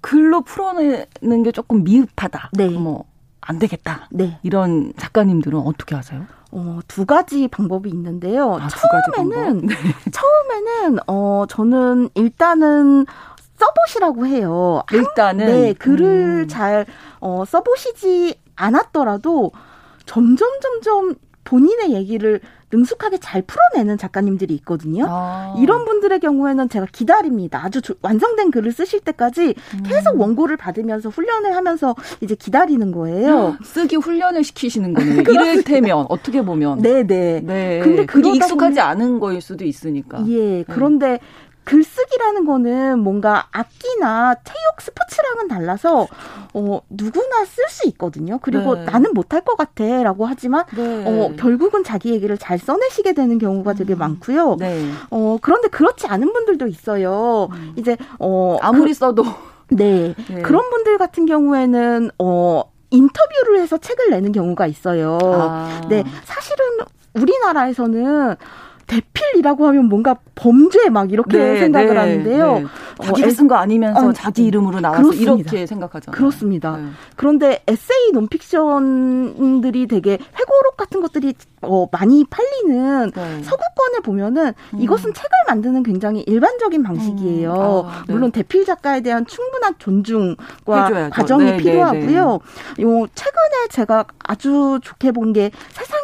[0.00, 2.50] 글로 풀어내는 게 조금 미흡하다.
[2.52, 2.68] 네.
[2.68, 4.08] 뭐안 되겠다.
[4.10, 4.38] 네.
[4.42, 6.26] 이런 작가님들은 어떻게 하세요?
[6.50, 8.56] 어, 두 가지 방법이 있는데요.
[8.56, 9.74] 아, 처음에는 네.
[10.12, 13.06] 처음에는 어 저는 일단은
[13.58, 14.82] 써보시라고 해요.
[14.92, 16.48] 일단은 네 글을 음.
[16.48, 16.84] 잘
[17.20, 19.52] 어, 써보시지 않았더라도
[20.04, 22.40] 점점 점점 본인의 얘기를
[22.72, 25.06] 능숙하게 잘 풀어내는 작가님들이 있거든요.
[25.08, 25.54] 아.
[25.58, 27.62] 이런 분들의 경우에는 제가 기다립니다.
[27.62, 29.82] 아주 조, 완성된 글을 쓰실 때까지 음.
[29.84, 33.58] 계속 원고를 받으면서 훈련을 하면서 이제 기다리는 거예요.
[33.62, 35.20] 쓰기 훈련을 시키시는 거네요.
[35.28, 36.80] 이를테면 어떻게 보면.
[36.80, 37.02] 네네.
[37.04, 37.40] 네.
[37.42, 37.80] 네.
[37.80, 40.24] 근데 그게 익숙하지 보면, 않은 거일 수도 있으니까.
[40.28, 40.38] 예.
[40.38, 40.64] 네.
[40.66, 41.18] 그런데
[41.64, 46.06] 글쓰기라는 거는 뭔가 악기나 체육 스포츠랑은 달라서
[46.54, 48.38] 어 누구나 쓸 수 있거든요.
[48.42, 48.84] 그리고 네.
[48.84, 51.04] 나는 못할 것 같아라고 하지만 네.
[51.06, 53.98] 어 결국은 자기 얘기를 잘 써내시게 되는 경우가 되게 음.
[53.98, 54.56] 많고요.
[54.58, 54.90] 네.
[55.10, 57.48] 어 그런데 그렇지 않은 분들도 있어요.
[57.52, 57.74] 음.
[57.76, 59.24] 이제 어 아무리 그, 써도
[59.70, 60.14] 네.
[60.28, 60.42] 네.
[60.42, 65.18] 그런 분들 같은 경우에는 어 인터뷰를 해서 책을 내는 경우가 있어요.
[65.22, 65.80] 아.
[65.88, 66.04] 네.
[66.24, 66.64] 사실은
[67.14, 68.36] 우리나라에서는
[68.92, 72.58] 대필이라고 하면 뭔가 범죄 막 이렇게 네, 생각을 네, 하는데요.
[72.58, 72.64] 네.
[73.02, 75.32] 자기가 어, 쓴거 아니면서 어, 자기 이름으로 나와서 그렇습니다.
[75.50, 76.16] 이렇게 생각하잖아요.
[76.16, 76.76] 그렇습니다.
[76.76, 76.84] 네.
[77.16, 83.42] 그런데 에세이 논픽션들이 되게 회고록 같은 것들이 어, 많이 팔리는 네.
[83.42, 84.80] 서구권에 보면은 음.
[84.80, 87.52] 이것은 책을 만드는 굉장히 일반적인 방식이에요.
[87.52, 87.88] 음.
[87.88, 88.12] 아, 네.
[88.12, 91.10] 물론 대필 작가에 대한 충분한 존중과 해줘야죠.
[91.10, 92.38] 과정이 필요하고요.
[92.76, 95.50] 네, 요 최근에 제가 아주 좋게 본 게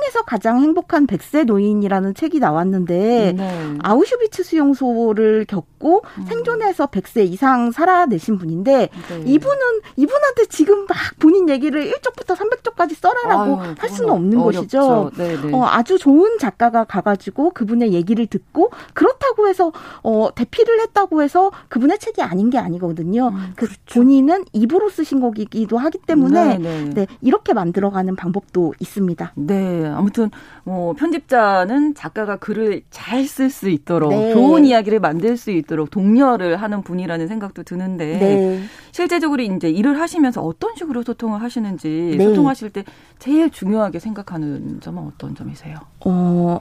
[0.09, 3.77] 세상에서 가장 행복한 백세 노인이라는 책이 나왔는데 네.
[3.83, 6.25] 아우슈비츠 수용소를 겪고 음.
[6.27, 8.89] 생존해서 100세 이상 살아내신 분인데
[9.25, 9.57] 이분은
[9.97, 14.61] 이분한테 지금 막 본인 얘기를 1쪽부터 300쪽까지 써라라고 아유, 할 수는 없는 어렵죠.
[14.61, 15.11] 것이죠.
[15.17, 15.47] 네네.
[15.51, 15.55] 네.
[15.55, 21.99] 어, 아주 좋은 작가가 가가지고 그분의 얘기를 듣고 그렇다고 해서 어, 대피를 했다고 해서 그분의
[21.99, 23.29] 책이 아닌 게 아니거든요.
[23.29, 23.79] 음, 그 그렇죠.
[23.95, 26.91] 본인은 입으로 쓰신 거기도 하기 때문에 네, 네.
[26.95, 29.33] 네, 이렇게 만들어가는 방법도 있습니다.
[29.37, 30.31] 네, 아무튼
[30.65, 34.33] 뭐 편집자는 작가가 글을 잘 쓸 수 있도록 네.
[34.33, 38.63] 좋은 이야기를 만들 수 있도록 독려를 하는 분이라는 생각도 드는데 네.
[38.91, 42.25] 실제적으로 이제 일을 하시면서 어떤 식으로 소통을 하시는지 네.
[42.25, 42.85] 소통하실 때
[43.19, 45.77] 제일 중요하게 생각하는 점은 어떤 점이세요?
[46.01, 46.61] 어,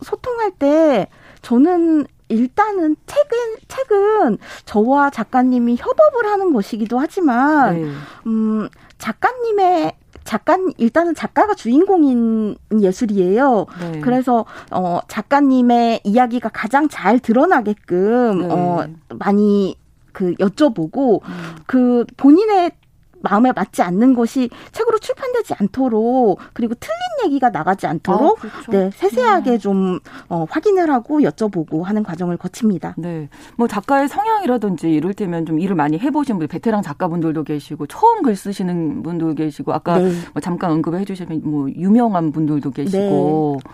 [0.00, 1.08] 소통할 때
[1.42, 7.90] 저는 일단은 책은 책은 저와 작가님이 협업을 하는 것이기도 하지만 네.
[8.26, 8.68] 음
[8.98, 9.92] 작가님의
[10.30, 13.66] 작가 일단은 작가가 주인공인 예술이에요.
[13.80, 14.00] 네.
[14.00, 18.48] 그래서 어 작가님의 이야기가 가장 잘 드러나게끔 네.
[18.48, 18.86] 어
[19.18, 19.74] 많이
[20.12, 21.56] 그 여쭤보고 음.
[21.66, 22.70] 그 본인의
[23.22, 28.72] 마음에 맞지 않는 것이 책으로 출판되지 않도록 그리고 틀린 얘기가 나가지 않도록 아, 그렇죠.
[28.72, 29.58] 네 세세하게 네.
[29.58, 29.98] 좀
[30.28, 32.94] 어, 확인을 하고 여쭤보고 하는 과정을 거칩니다.
[32.98, 38.36] 네, 뭐 작가의 성향이라든지 이를테면 좀 일을 많이 해보신 분, 베테랑 작가분들도 계시고 처음 글
[38.36, 40.12] 쓰시는 분도 계시고 아까 네.
[40.32, 43.60] 뭐 잠깐 언급해 주시면 뭐 유명한 분들도 계시고.
[43.64, 43.70] 네.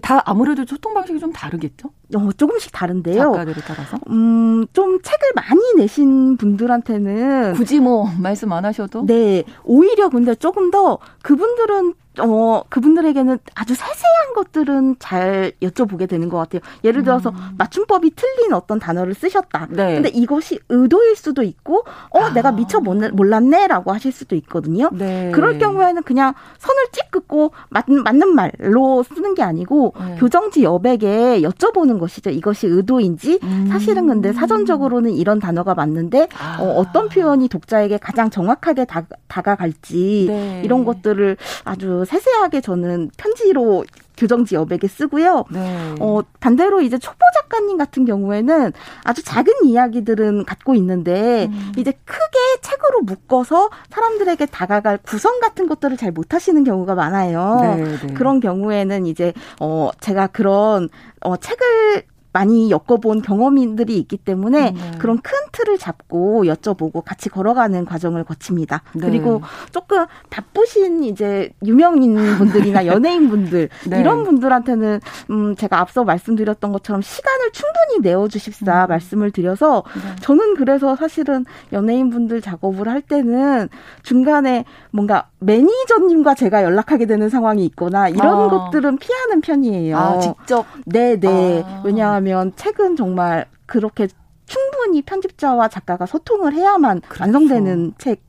[0.00, 1.90] 다 아무래도 소통 방식이 좀 다르겠죠?
[2.14, 3.16] 어, 조금씩 다른데요.
[3.16, 3.98] 작가들에 따라서.
[4.10, 9.44] 음, 좀 책을 많이 내신 분들한테는 굳이 뭐 말씀 안 하셔도 네.
[9.64, 16.60] 오히려 근데 조금 더 그분들은 어, 그분들에게는 아주 세세한 것들은 잘 여쭤보게 되는 것 같아요.
[16.84, 17.54] 예를 들어서 음.
[17.56, 19.68] 맞춤법이 틀린 어떤 단어를 쓰셨다.
[19.70, 19.94] 네.
[19.94, 22.32] 근데 이것이 의도일 수도 있고, 어, 아.
[22.32, 24.90] 내가 미처 몰랐네 라고 하실 수도 있거든요.
[24.92, 25.30] 네.
[25.34, 30.16] 그럴 경우에는 그냥 선을 찍 긋고 맞, 맞는 말로 쓰는 게 아니고 네.
[30.18, 32.30] 교정지 여백에 여쭤보는 것이죠.
[32.30, 33.66] 이것이 의도인지 음.
[33.70, 36.58] 사실은 근데 사전적으로는 이런 단어가 맞는데 아.
[36.60, 40.62] 어, 어떤 표현이 독자에게 가장 정확하게 다, 다가갈지 네.
[40.64, 43.84] 이런 것들을 아주 세세하게 저는 편지로
[44.16, 45.44] 교정지 여백에 쓰고요.
[45.50, 45.94] 네.
[46.00, 48.72] 어, 반대로 이제 초보 작가님 같은 경우에는
[49.04, 51.72] 아주 작은 이야기들은 갖고 있는데 음.
[51.76, 57.76] 이제 크게 책으로 묶어서 사람들에게 다가갈 구성 같은 것들을 잘 못하시는 경우가 많아요.
[57.76, 58.14] 네, 네.
[58.14, 60.88] 그런 경우에는 이제 어 제가 그런
[61.22, 64.98] 어 책을 많이 엮어본 경험인들이 있기 때문에 음, 네.
[64.98, 68.82] 그런 큰 틀을 잡고 여쭤보고 같이 걸어가는 과정을 거칩니다.
[68.94, 69.06] 네.
[69.06, 74.00] 그리고 조금 바쁘신 이제 유명인 분들이나 연예인 분들 네.
[74.00, 78.88] 이런 분들한테는 음 제가 앞서 말씀드렸던 것처럼 시간을 충분히 내어 주십사 음.
[78.88, 80.16] 말씀을 드려서 네.
[80.22, 83.68] 저는 그래서 사실은 연예인 분들 작업을 할 때는
[84.02, 88.48] 중간에 뭔가 매니저님과 제가 연락하게 되는 상황이 있거나 이런 아.
[88.48, 89.96] 것들은 피하는 편이에요.
[89.96, 91.62] 아, 직접 네, 네.
[91.66, 91.82] 아.
[91.84, 94.08] 왜냐 왜냐하면 책은 정말 그렇게
[94.46, 97.22] 충분히 편집자와 작가가 소통을 해야만 그렇죠.
[97.22, 98.20] 완성되는 책.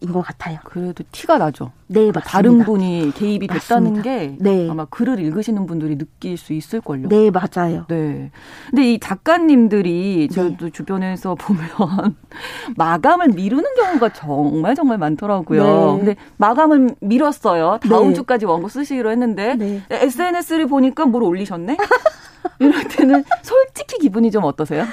[0.00, 0.58] 인 것 같아요.
[0.64, 1.72] 그래도 티가 나죠.
[1.88, 4.02] 네, 그러니까 다른 분이 개입이 됐다는 맞습니다.
[4.02, 4.68] 게 네.
[4.70, 7.08] 아마 글을 읽으시는 분들이 느낄 수 있을 걸요.
[7.08, 7.84] 네, 맞아요.
[7.88, 8.30] 네.
[8.70, 10.70] 근데 이 작가님들이 저도 네.
[10.70, 11.66] 주변에서 보면
[12.76, 15.62] 마감을 미루는 경우가 정말 정말 많더라고요.
[15.62, 15.98] 네.
[15.98, 17.78] 근데 마감을 미뤘어요.
[17.88, 18.14] 다음 네.
[18.14, 19.82] 주까지 원고 쓰시기로 했는데 네.
[19.90, 21.76] SNS를 보니까 뭘 올리셨네?
[22.60, 24.84] 이럴 때는 솔직히 기분이 좀 어떠세요?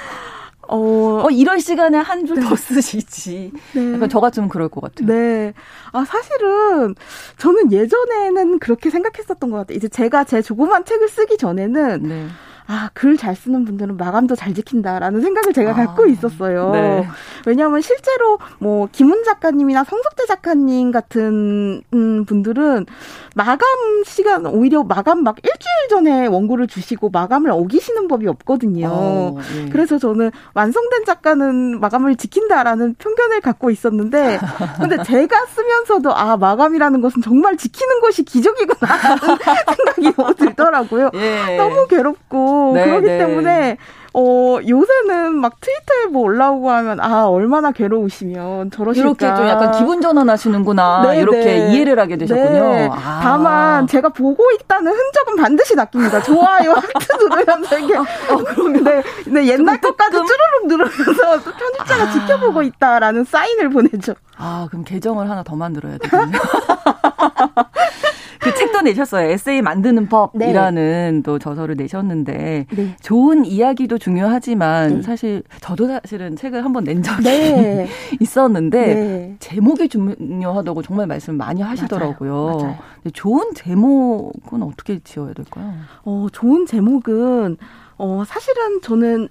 [0.68, 3.52] 어, 어 이럴 시간에 한 줄 더 쓰시지.
[3.74, 3.92] 네.
[3.94, 5.06] 약간 저 같으면 그럴 것 같아요.
[5.08, 5.52] 네.
[5.92, 6.94] 아, 사실은
[7.38, 9.76] 저는 예전에는 그렇게 생각했었던 것 같아요.
[9.76, 12.26] 이제 제가 제 조그만 책을 쓰기 전에는 네.
[12.68, 16.70] 아, 글 잘 쓰는 분들은 마감도 잘 지킨다라는 생각을 제가 아, 갖고 있었어요.
[16.72, 17.08] 네.
[17.46, 22.86] 왜냐하면 실제로 뭐 김훈 작가님이나 성석대 작가님 같은 음, 분들은
[23.34, 23.66] 마감
[24.04, 28.88] 시간 오히려 마감 막 일주일 전에 원고를 주시고 마감을 어기시는 법이 없거든요.
[28.90, 29.68] 어, 네.
[29.70, 34.38] 그래서 저는 완성된 작가는 마감을 지킨다라는 편견을 갖고 있었는데
[34.80, 39.18] 근데 제가 쓰면서도 아 마감이라는 것은 정말 지키는 것이 기적이구나 하는
[39.96, 41.10] 생각이 들더라고요.
[41.14, 41.56] 예.
[41.56, 43.18] 너무 괴롭고 네, 그렇기 네.
[43.18, 43.76] 때문에
[44.18, 49.08] 어, 요새는 막 트위터에 뭐 올라오고 하면, 아, 얼마나 괴로우시면 저러실까.
[49.10, 51.02] 이렇게 좀 약간 기분 전환하시는구나.
[51.02, 51.72] 네, 이렇게 네.
[51.72, 52.72] 이해를 하게 되셨군요.
[52.72, 52.88] 네.
[52.90, 53.20] 아.
[53.22, 56.22] 다만, 제가 보고 있다는 흔적은 반드시 낚입니다.
[56.22, 57.94] 좋아요, 하트 누르면서 이게.
[57.94, 58.84] 어, 어, 그러면.
[58.84, 62.12] 네, 네 옛날 것까지 쭈르륵 누르면서 편집자가 아.
[62.12, 64.14] 지켜보고 있다라는 사인을 보내죠.
[64.38, 66.40] 아, 그럼 계정을 하나 더 만들어야 되겠네요.
[68.46, 69.28] 그 책도 내셨어요.
[69.28, 71.22] 에세이 만드는 법이라는 네.
[71.22, 72.96] 또 저서를 내셨는데 네.
[73.02, 75.02] 좋은 이야기도 중요하지만 네.
[75.02, 77.88] 사실 저도 사실은 책을 한번 낸 적이 네.
[78.20, 79.36] 있었는데 네.
[79.40, 82.32] 제목이 중요하다고 정말 말씀을 많이 하시더라고요.
[82.32, 82.58] 맞아요.
[82.58, 82.76] 맞아요.
[83.12, 85.72] 좋은 제목은 어떻게 지어야 될까요?
[86.04, 87.56] 어, 좋은 제목은
[87.98, 89.28] 어, 사실은 저는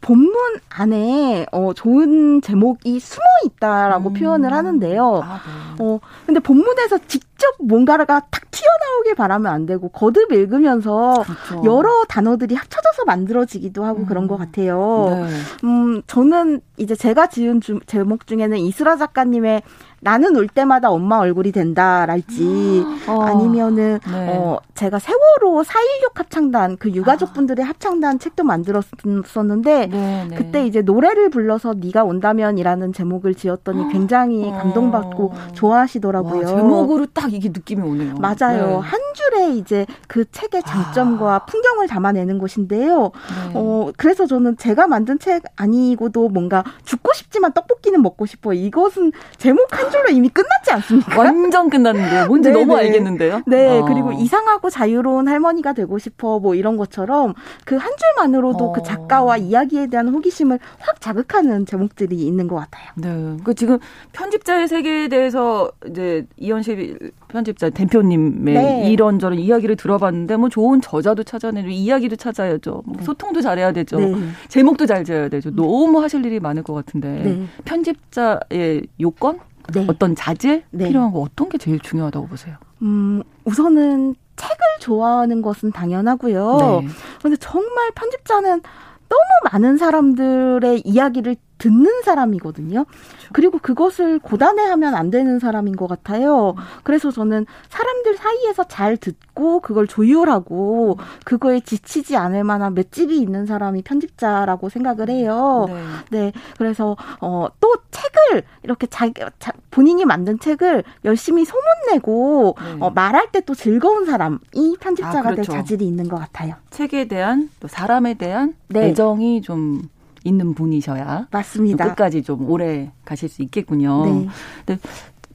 [0.00, 0.34] 본문
[0.70, 4.14] 안에 어 좋은 제목이 숨어 있다라고 음.
[4.14, 5.20] 표현을 하는데요.
[5.24, 5.40] 아,
[5.76, 5.84] 네.
[5.84, 11.62] 어 근데 본문에서 직접 뭔가가 탁 튀어나오길 바라면 안 되고 거듭 읽으면서 그렇죠.
[11.64, 14.06] 여러 단어들이 합쳐져서 만들어지기도 하고 음.
[14.06, 15.26] 그런 것 같아요.
[15.26, 15.66] 네.
[15.66, 19.62] 음 저는 이제 제가 지은 주, 제목 중에는 이스라 작가님의
[20.00, 23.22] 나는 울 때마다 엄마 얼굴이 된다랄지 어.
[23.22, 24.28] 아니면은 네.
[24.30, 27.68] 어 제가 세월호 4.16 합창단 그 유가족분들의 아.
[27.68, 30.36] 합창단 책도 만들었었는데 네, 네.
[30.36, 34.52] 그때 이제 노래를 불러서 네가 온다면이라는 제목을 지었더니 굉장히 어.
[34.52, 36.40] 감동받고 좋아하시더라고요.
[36.40, 38.14] 와, 제목으로 딱 이게 느낌이 오네요.
[38.18, 38.66] 맞아요.
[38.66, 38.74] 네.
[38.76, 41.38] 한 줄에 이제 그 책의 장점과 아.
[41.46, 43.10] 풍경을 담아내는 것인데요.
[43.48, 43.52] 네.
[43.54, 48.52] 어 그래서 저는 제가 만든 책 아니고도 뭔가 죽고 싶지만 떡볶이는 먹고 싶어.
[48.52, 51.18] 이것은 제목 한 줄로 이미 끝났지 않습니까?
[51.18, 52.26] 완전 끝났는데요.
[52.26, 53.42] 뭔지 너무 알겠는데요.
[53.46, 53.84] 네, 어.
[53.84, 57.34] 그리고 이상하고 자유로운 할머니가 되고 싶어 뭐 이런 것처럼
[57.64, 58.72] 그 한 줄만으로도 그 어.
[58.72, 62.92] 그 작가와 이야기에 대한 호기심을 확 자극하는 제목들이 있는 것 같아요.
[62.96, 63.78] 네, 그 지금
[64.12, 68.90] 편집자의 세계에 대해서 이제 이현실 편집자 대표님의 네.
[68.90, 72.82] 이런저런 이야기를 들어봤는데 뭐 좋은 저자도 찾아내고 이야기도 찾아야죠.
[72.84, 73.04] 뭐 네.
[73.04, 73.98] 소통도 잘해야 되죠.
[73.98, 74.14] 네.
[74.48, 75.50] 제목도 잘 지어야 되죠.
[75.54, 77.46] 너무 하실 일이 많을 것 같은데 네.
[77.64, 79.38] 편집자의 요건
[79.72, 79.86] 네.
[79.88, 80.88] 어떤 자질 네.
[80.88, 82.56] 필요한 거 어떤 게 제일 중요하다고 보세요?
[82.82, 86.56] 음, 우선은 책을 좋아하는 것은 당연하고요.
[86.60, 86.88] 네.
[87.22, 88.62] 근데 정말 편집자는
[89.08, 92.84] 너무 많은 사람들의 이야기를 듣는 사람이거든요.
[92.84, 93.28] 그렇죠.
[93.32, 96.54] 그리고 그것을 고단해하면 안 되는 사람인 것 같아요.
[96.84, 103.82] 그래서 저는 사람들 사이에서 잘 듣고 그걸 조율하고 그거에 지치지 않을 만한 맷집이 있는 사람이
[103.82, 105.66] 편집자라고 생각을 해요.
[106.10, 106.18] 네.
[106.18, 106.32] 네.
[106.56, 112.76] 그래서 어, 또 책을 이렇게 자기 자, 본인이 만든 책을 열심히 소문내고 네.
[112.80, 114.38] 어, 말할 때 또 즐거운 사람이
[114.78, 115.36] 편집자가 아, 그렇죠.
[115.52, 116.54] 될 자질이 있는 것 같아요.
[116.70, 118.88] 책에 대한 또 사람에 대한 네.
[118.88, 119.88] 애정이 좀
[120.28, 121.88] 있는 분이셔야 맞습니다.
[121.88, 124.04] 끝까지 좀 오래 가실 수 있겠군요.
[124.04, 124.28] 네.
[124.66, 124.80] 근데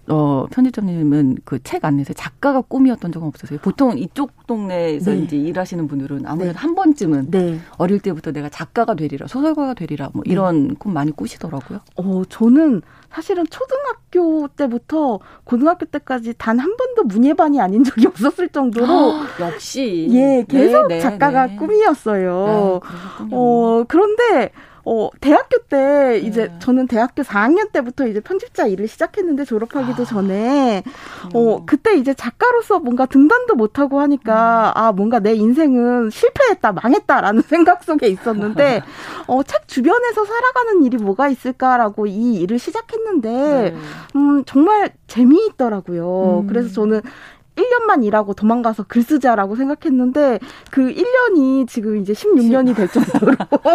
[0.09, 3.57] 어, 편집장님은 그 책 안내서 작가가 꿈이었던 적은 없으세요?
[3.61, 5.19] 보통 이쪽 동네에서 네.
[5.19, 6.59] 이제 일하시는 분들은 아무래도 네.
[6.59, 7.57] 한 번쯤은 네.
[7.77, 10.73] 어릴 때부터 내가 작가가 되리라, 소설가가 되리라, 뭐 이런 네.
[10.77, 11.79] 꿈 많이 꾸시더라고요.
[11.95, 18.85] 어, 저는 사실은 초등학교 때부터 고등학교 때까지 단 한 번도 문예반이 아닌 적이 없었을 정도로
[18.87, 22.81] 아, 역시 예 계속 네, 네, 작가가 꿈이었어요.
[22.83, 24.49] 아, 어 그런데
[24.85, 26.55] 어, 대학교 때 이제 네.
[26.59, 30.05] 저는 대학교 4학년 때부터 이제 편집자 일을 시작했는데 졸업하기도 아.
[30.05, 30.83] 전에
[31.33, 31.65] 어, 음.
[31.65, 34.81] 그때 이제 작가로서 뭔가 등단도 못 하고 하니까 음.
[34.81, 38.81] 아, 뭔가 내 인생은 실패했다, 망했다라는 생각 속에 있었는데
[39.27, 43.75] 어, 책 주변에서 살아가는 일이 뭐가 있을까라고 이 일을 시작했는데 네.
[44.15, 46.41] 음, 정말 재미있더라고요.
[46.41, 46.47] 음.
[46.47, 47.01] 그래서 저는
[47.55, 50.39] 1년만 일하고 도망가서 글 쓰자라고 생각했는데
[50.71, 53.33] 그 1년이 지금 이제 16년이 될 정도로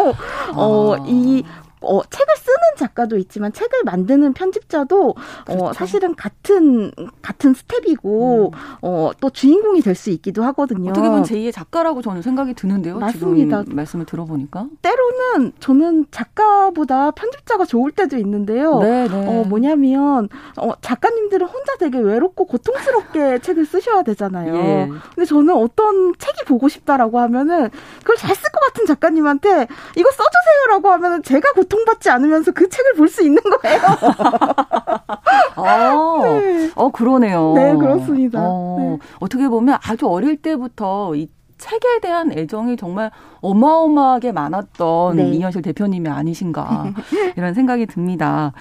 [0.54, 1.44] 어, 이
[1.80, 5.14] 어, 책을 쓰는 작가도 있지만 책을 만드는 편집자도 어,
[5.46, 5.64] 그렇죠.
[5.66, 6.90] 어, 사실은 같은
[7.22, 8.58] 같은 스텝이고 음.
[8.82, 10.90] 어, 또 주인공이 될 수 있기도 하거든요.
[10.90, 13.00] 어떻게 보면 제2의 작가라고 저는 생각이 드는데요.
[13.00, 13.64] 맞습니다.
[13.66, 18.78] 말씀을 들어보니까 때로는 저는 작가보다 편집자가 좋을 때도 있는데요.
[18.78, 19.26] 네, 네.
[19.26, 24.54] 어, 뭐냐면 어, 작가님들은 혼자 되게 외롭고 고통스럽게 책을 쓰셔야 되잖아요.
[24.54, 24.88] 예.
[25.16, 27.70] 근데 저는 어떤 책이 보고 싶다라고 하면은
[28.00, 29.66] 그걸 잘 쓸 것 같은 작가님한테
[29.96, 30.48] 이거 써주세요.
[30.48, 33.80] 해주세요라고 하면 제가 고 통받지 않으면서 그 책을 볼 수 있는 거예요.
[35.56, 36.70] 아, 네.
[36.74, 37.54] 어, 그러네요.
[37.54, 38.40] 네, 그렇습니다.
[38.42, 38.98] 어, 네.
[39.20, 43.10] 어떻게 보면 아주 어릴 때부터 이 책에 대한 애정이 정말
[43.40, 45.30] 어마어마하게 많았던 네.
[45.32, 46.92] 이현실 대표님이 아니신가
[47.36, 48.52] 이런 생각이 듭니다.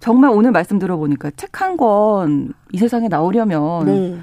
[0.00, 4.18] 정말 오늘 말씀 들어보니까 책 한 권 이 세상에 나오려면 네.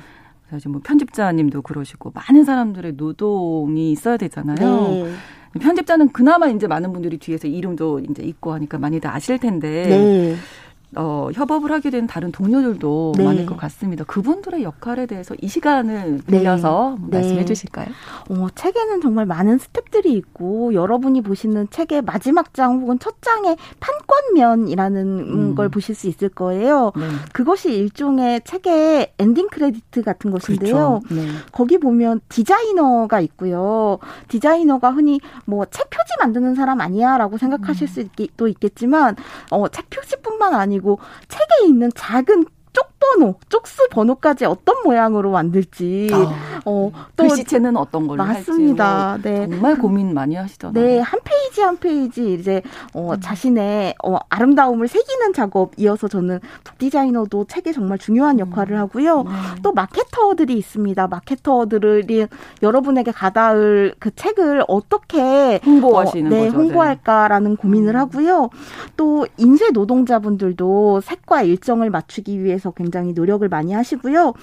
[0.50, 4.58] 사실 뭐 편집자님도 그러시고 많은 사람들의 노동이 있어야 되잖아요.
[4.58, 5.12] 네.
[5.60, 10.36] 편집자는 그나마 이제 많은 분들이 뒤에서 이름도 이제 있고 하니까 많이들 아실 텐데 네.
[10.96, 13.24] 어, 협업을 하게 된 다른 동료들도 네.
[13.26, 14.04] 많을 것 같습니다.
[14.06, 17.18] 그분들의 역할에 대해서 이 시간을 빌려서 네.
[17.18, 17.46] 말씀해 네.
[17.46, 17.88] 주실까요?
[18.30, 25.20] 어, 책에는 정말 많은 스텝들이 있고 여러분이 보시는 책의 마지막 장 혹은 첫 장의 판권면이라는
[25.20, 25.56] 음.
[25.56, 26.92] 걸 보실 수 있을 거예요.
[26.96, 27.08] 네.
[27.34, 31.02] 그것이 일종의 책의 엔딩 크레디트 같은 것인데요.
[31.08, 31.22] 그렇죠.
[31.22, 31.28] 네.
[31.52, 34.00] 거기 보면 디자이너가 있고요.
[34.28, 38.10] 디자이너가 흔히 뭐 책 표지 만드는 사람 아니야라고 생각하실 음.
[38.12, 39.16] 수도 있겠지만
[39.50, 42.46] 어, 책 표지뿐만 아니고 그리고 책에 있는 작은
[43.04, 46.10] 쪽번호, 쪽수 번호까지 어떤 모양으로 만들지.
[46.14, 49.12] 아, 어, 또 글씨체는 어떤 걸로 맞습니다.
[49.14, 49.30] 할지.
[49.30, 49.48] 뭐 네.
[49.50, 50.86] 정말 고민 많이 하시잖아요.
[50.86, 52.62] 네, 한 페이지 한 페이지 이제
[52.94, 53.20] 어, 음.
[53.20, 58.80] 자신의 어, 아름다움을 새기는 작업 이어서 저는 북 디자이너도 책에 정말 중요한 역할을 음.
[58.80, 59.24] 하고요.
[59.24, 59.32] 네.
[59.62, 61.08] 또 마케터들이 있습니다.
[61.08, 62.28] 마케터들이
[62.62, 66.58] 여러분에게 가닿을 그 책을 어떻게 홍보하시는 어, 네, 거죠.
[66.58, 67.58] 홍보할까라는 네.
[67.58, 68.50] 고민을 하고요.
[68.96, 74.34] 또 인쇄 노동자분들도 색과 일정을 맞추기 위해서 굉장히 노력을 많이 하시고요.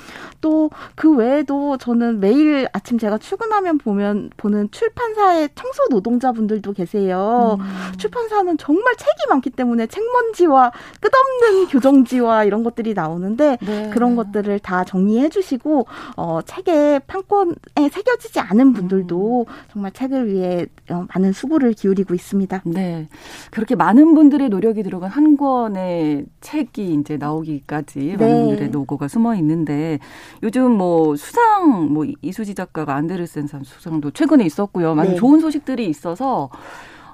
[0.40, 7.58] 또 그 외에도 저는 매일 아침 제가 출근하면 보면 보는 출판사의 청소 노동자분들도 계세요.
[7.60, 7.96] 음.
[7.96, 13.90] 출판사는 정말 책이 많기 때문에 책먼지와 끝없는 교정지와 이런 것들이 나오는데 네.
[13.92, 15.86] 그런 것들을 다 정리해 주시고
[16.16, 17.54] 어 책의 판권에
[17.90, 19.54] 새겨지지 않은 분들도 음.
[19.72, 22.62] 정말 책을 위해 어, 많은 수고를 기울이고 있습니다.
[22.66, 23.08] 네.
[23.50, 28.39] 그렇게 많은 분들의 노력이 들어간 한 권의 책이 이제 나오기까지 네.
[28.40, 29.98] 분들의 노고가 숨어 있는데
[30.42, 34.94] 요즘 뭐 수상 뭐 이수지 작가가 안데르센상 수상도 최근에 있었고요.
[34.94, 35.16] 많은 네.
[35.16, 36.50] 좋은 소식들이 있어서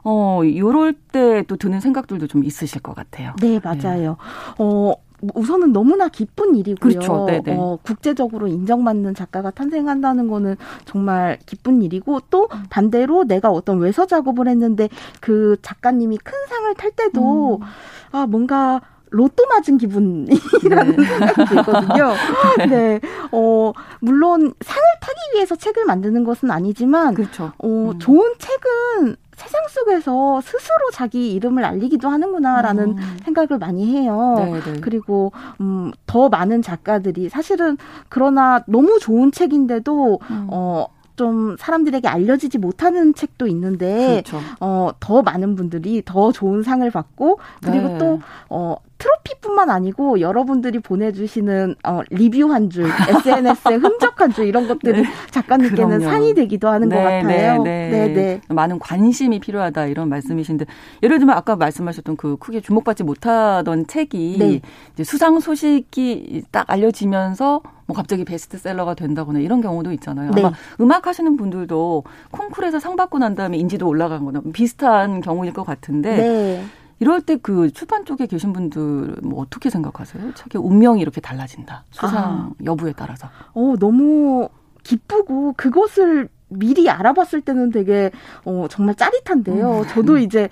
[0.05, 3.35] 어, 요럴 때 또 드는 생각들도 좀 있으실 것 같아요.
[3.41, 4.11] 네, 맞아요.
[4.11, 4.17] 네.
[4.59, 4.95] 어,
[5.35, 6.79] 우선은 너무나 기쁜 일이고요.
[6.79, 7.27] 그렇죠.
[7.49, 12.65] 어, 국제적으로 인정받는 작가가 탄생한다는 거는 정말 기쁜 일이고 또 음.
[12.69, 14.89] 반대로 내가 어떤 외서 작업을 했는데
[15.21, 17.67] 그 작가님이 큰 상을 탈 때도 음.
[18.13, 18.81] 아 뭔가
[19.11, 21.05] 로또 맞은 기분이라는 네.
[21.05, 22.13] 생각이 들거든요.
[22.59, 22.67] 네.
[22.67, 23.01] 네.
[23.33, 27.53] 어, 물론 상을 타기 위해서 책을 만드는 것은 아니지만 그렇죠.
[27.59, 27.99] 어, 음.
[27.99, 33.17] 좋은 책은 세상 속에서 스스로 자기 이름을 알리기도 하는구나라는 음.
[33.25, 34.35] 생각을 많이 해요.
[34.39, 34.61] 네네.
[34.61, 34.81] 네.
[34.81, 37.77] 그리고 음, 더 많은 작가들이 사실은
[38.09, 40.49] 그러나 너무 좋은 책인데도 음.
[40.51, 40.87] 어,
[41.17, 44.41] 좀 사람들에게 알려지지 못하는 책도 있는데 그렇죠.
[44.61, 47.99] 어, 더 많은 분들이 더 좋은 상을 받고 그리고 네.
[47.99, 54.67] 또 어, 트로피뿐만 아니고 여러분들이 보내주시는 어, 리뷰 한 줄, SNS에 흔적 한 줄 이런
[54.67, 55.09] 것들이 네.
[55.31, 56.05] 작가님께는 그럼요.
[56.05, 57.63] 상이 되기도 하는 네, 것 같아요.
[57.63, 58.41] 네, 네, 네.
[58.49, 60.65] 많은 관심이 필요하다 이런 말씀이신데
[61.03, 64.61] 예를 들면 아까 말씀하셨던 그 크게 주목받지 못하던 책이 네.
[64.95, 70.31] 이제 수상 소식이 딱 알려지면서 뭐 갑자기 베스트셀러가 된다거나 이런 경우도 있잖아요.
[70.37, 70.57] 아마 네.
[70.81, 76.65] 음악 하시는 분들도 콩쿨에서 상 받고 난 다음에 인지도 올라간 거나 비슷한 경우일 것 같은데.
[76.99, 77.05] 네.
[77.05, 80.35] 이럴 때 그 출판 쪽에 계신 분들 뭐 어떻게 생각하세요?
[80.35, 81.85] 책의 운명이 이렇게 달라진다.
[81.91, 82.51] 수상 아.
[82.65, 83.29] 여부에 따라서.
[83.55, 84.49] 어, 너무
[84.83, 88.11] 기쁘고 그것을 미리 알아봤을 때는 되게
[88.45, 89.81] 어 정말 짜릿한데요.
[89.81, 89.87] 음.
[89.89, 90.49] 저도 이제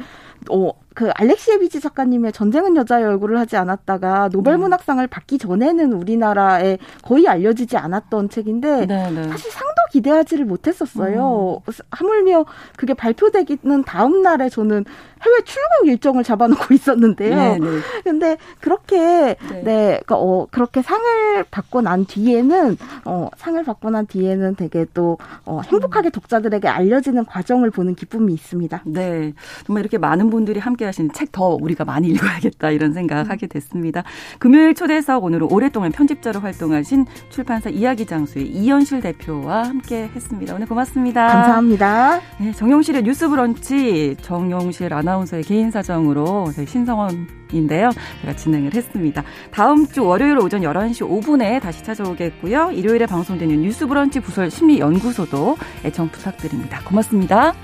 [0.51, 4.61] 어, 그 알렉시에비치 작가님의 전쟁은 여자의 얼굴을 하지 않았다가 노벨 음.
[4.61, 9.11] 문학상을 받기 전에는 우리나라에 거의 알려지지 않았던 책인데 네네.
[9.11, 9.29] 네.
[9.29, 11.61] 사실 상도 기대하지를 못했었어요.
[11.67, 11.73] 음.
[11.91, 12.45] 하물며
[12.77, 14.85] 그게 발표되기는 다음 날에 저는
[15.25, 17.35] 해외 출국 일정을 잡아놓고 있었는데요.
[17.35, 17.59] 네네.
[17.59, 17.81] 네.
[18.03, 24.07] 근데 그렇게 네, 네 그러니까 어, 그렇게 상을 받고 난 뒤에는 어, 상을 받고 난
[24.07, 28.83] 뒤에는 되게 또 어, 행복하게 독자들에게 알려지는 과정을 보는 기쁨이 있습니다.
[28.87, 29.33] 네,
[29.67, 34.03] 정말 이렇게 많은 분들이 함께 하신 책더 우리가 많이 읽어야겠다 이런 생각하게 됐습니다.
[34.39, 40.55] 금요일 초대석 오늘은 오랫동안 편집자로 활동하신 출판사 이야기 장수의 이현실 대표와 함께 했습니다.
[40.55, 41.27] 오늘 고맙습니다.
[41.27, 42.21] 감사합니다.
[42.39, 47.91] 네, 정용실의 뉴스 브런치 정용실 아나운서의 개인 사정으로 신성원인데요.
[48.23, 49.23] 제가 진행을 했습니다.
[49.51, 52.73] 다음 주 월요일 오전 11시 5분에 다시 찾아오겠고요.
[52.73, 56.81] 일요일에 방송되는 뉴스 브런치 부설 심리연구소도 애청 부탁드립니다.
[56.85, 57.55] 고맙습니다.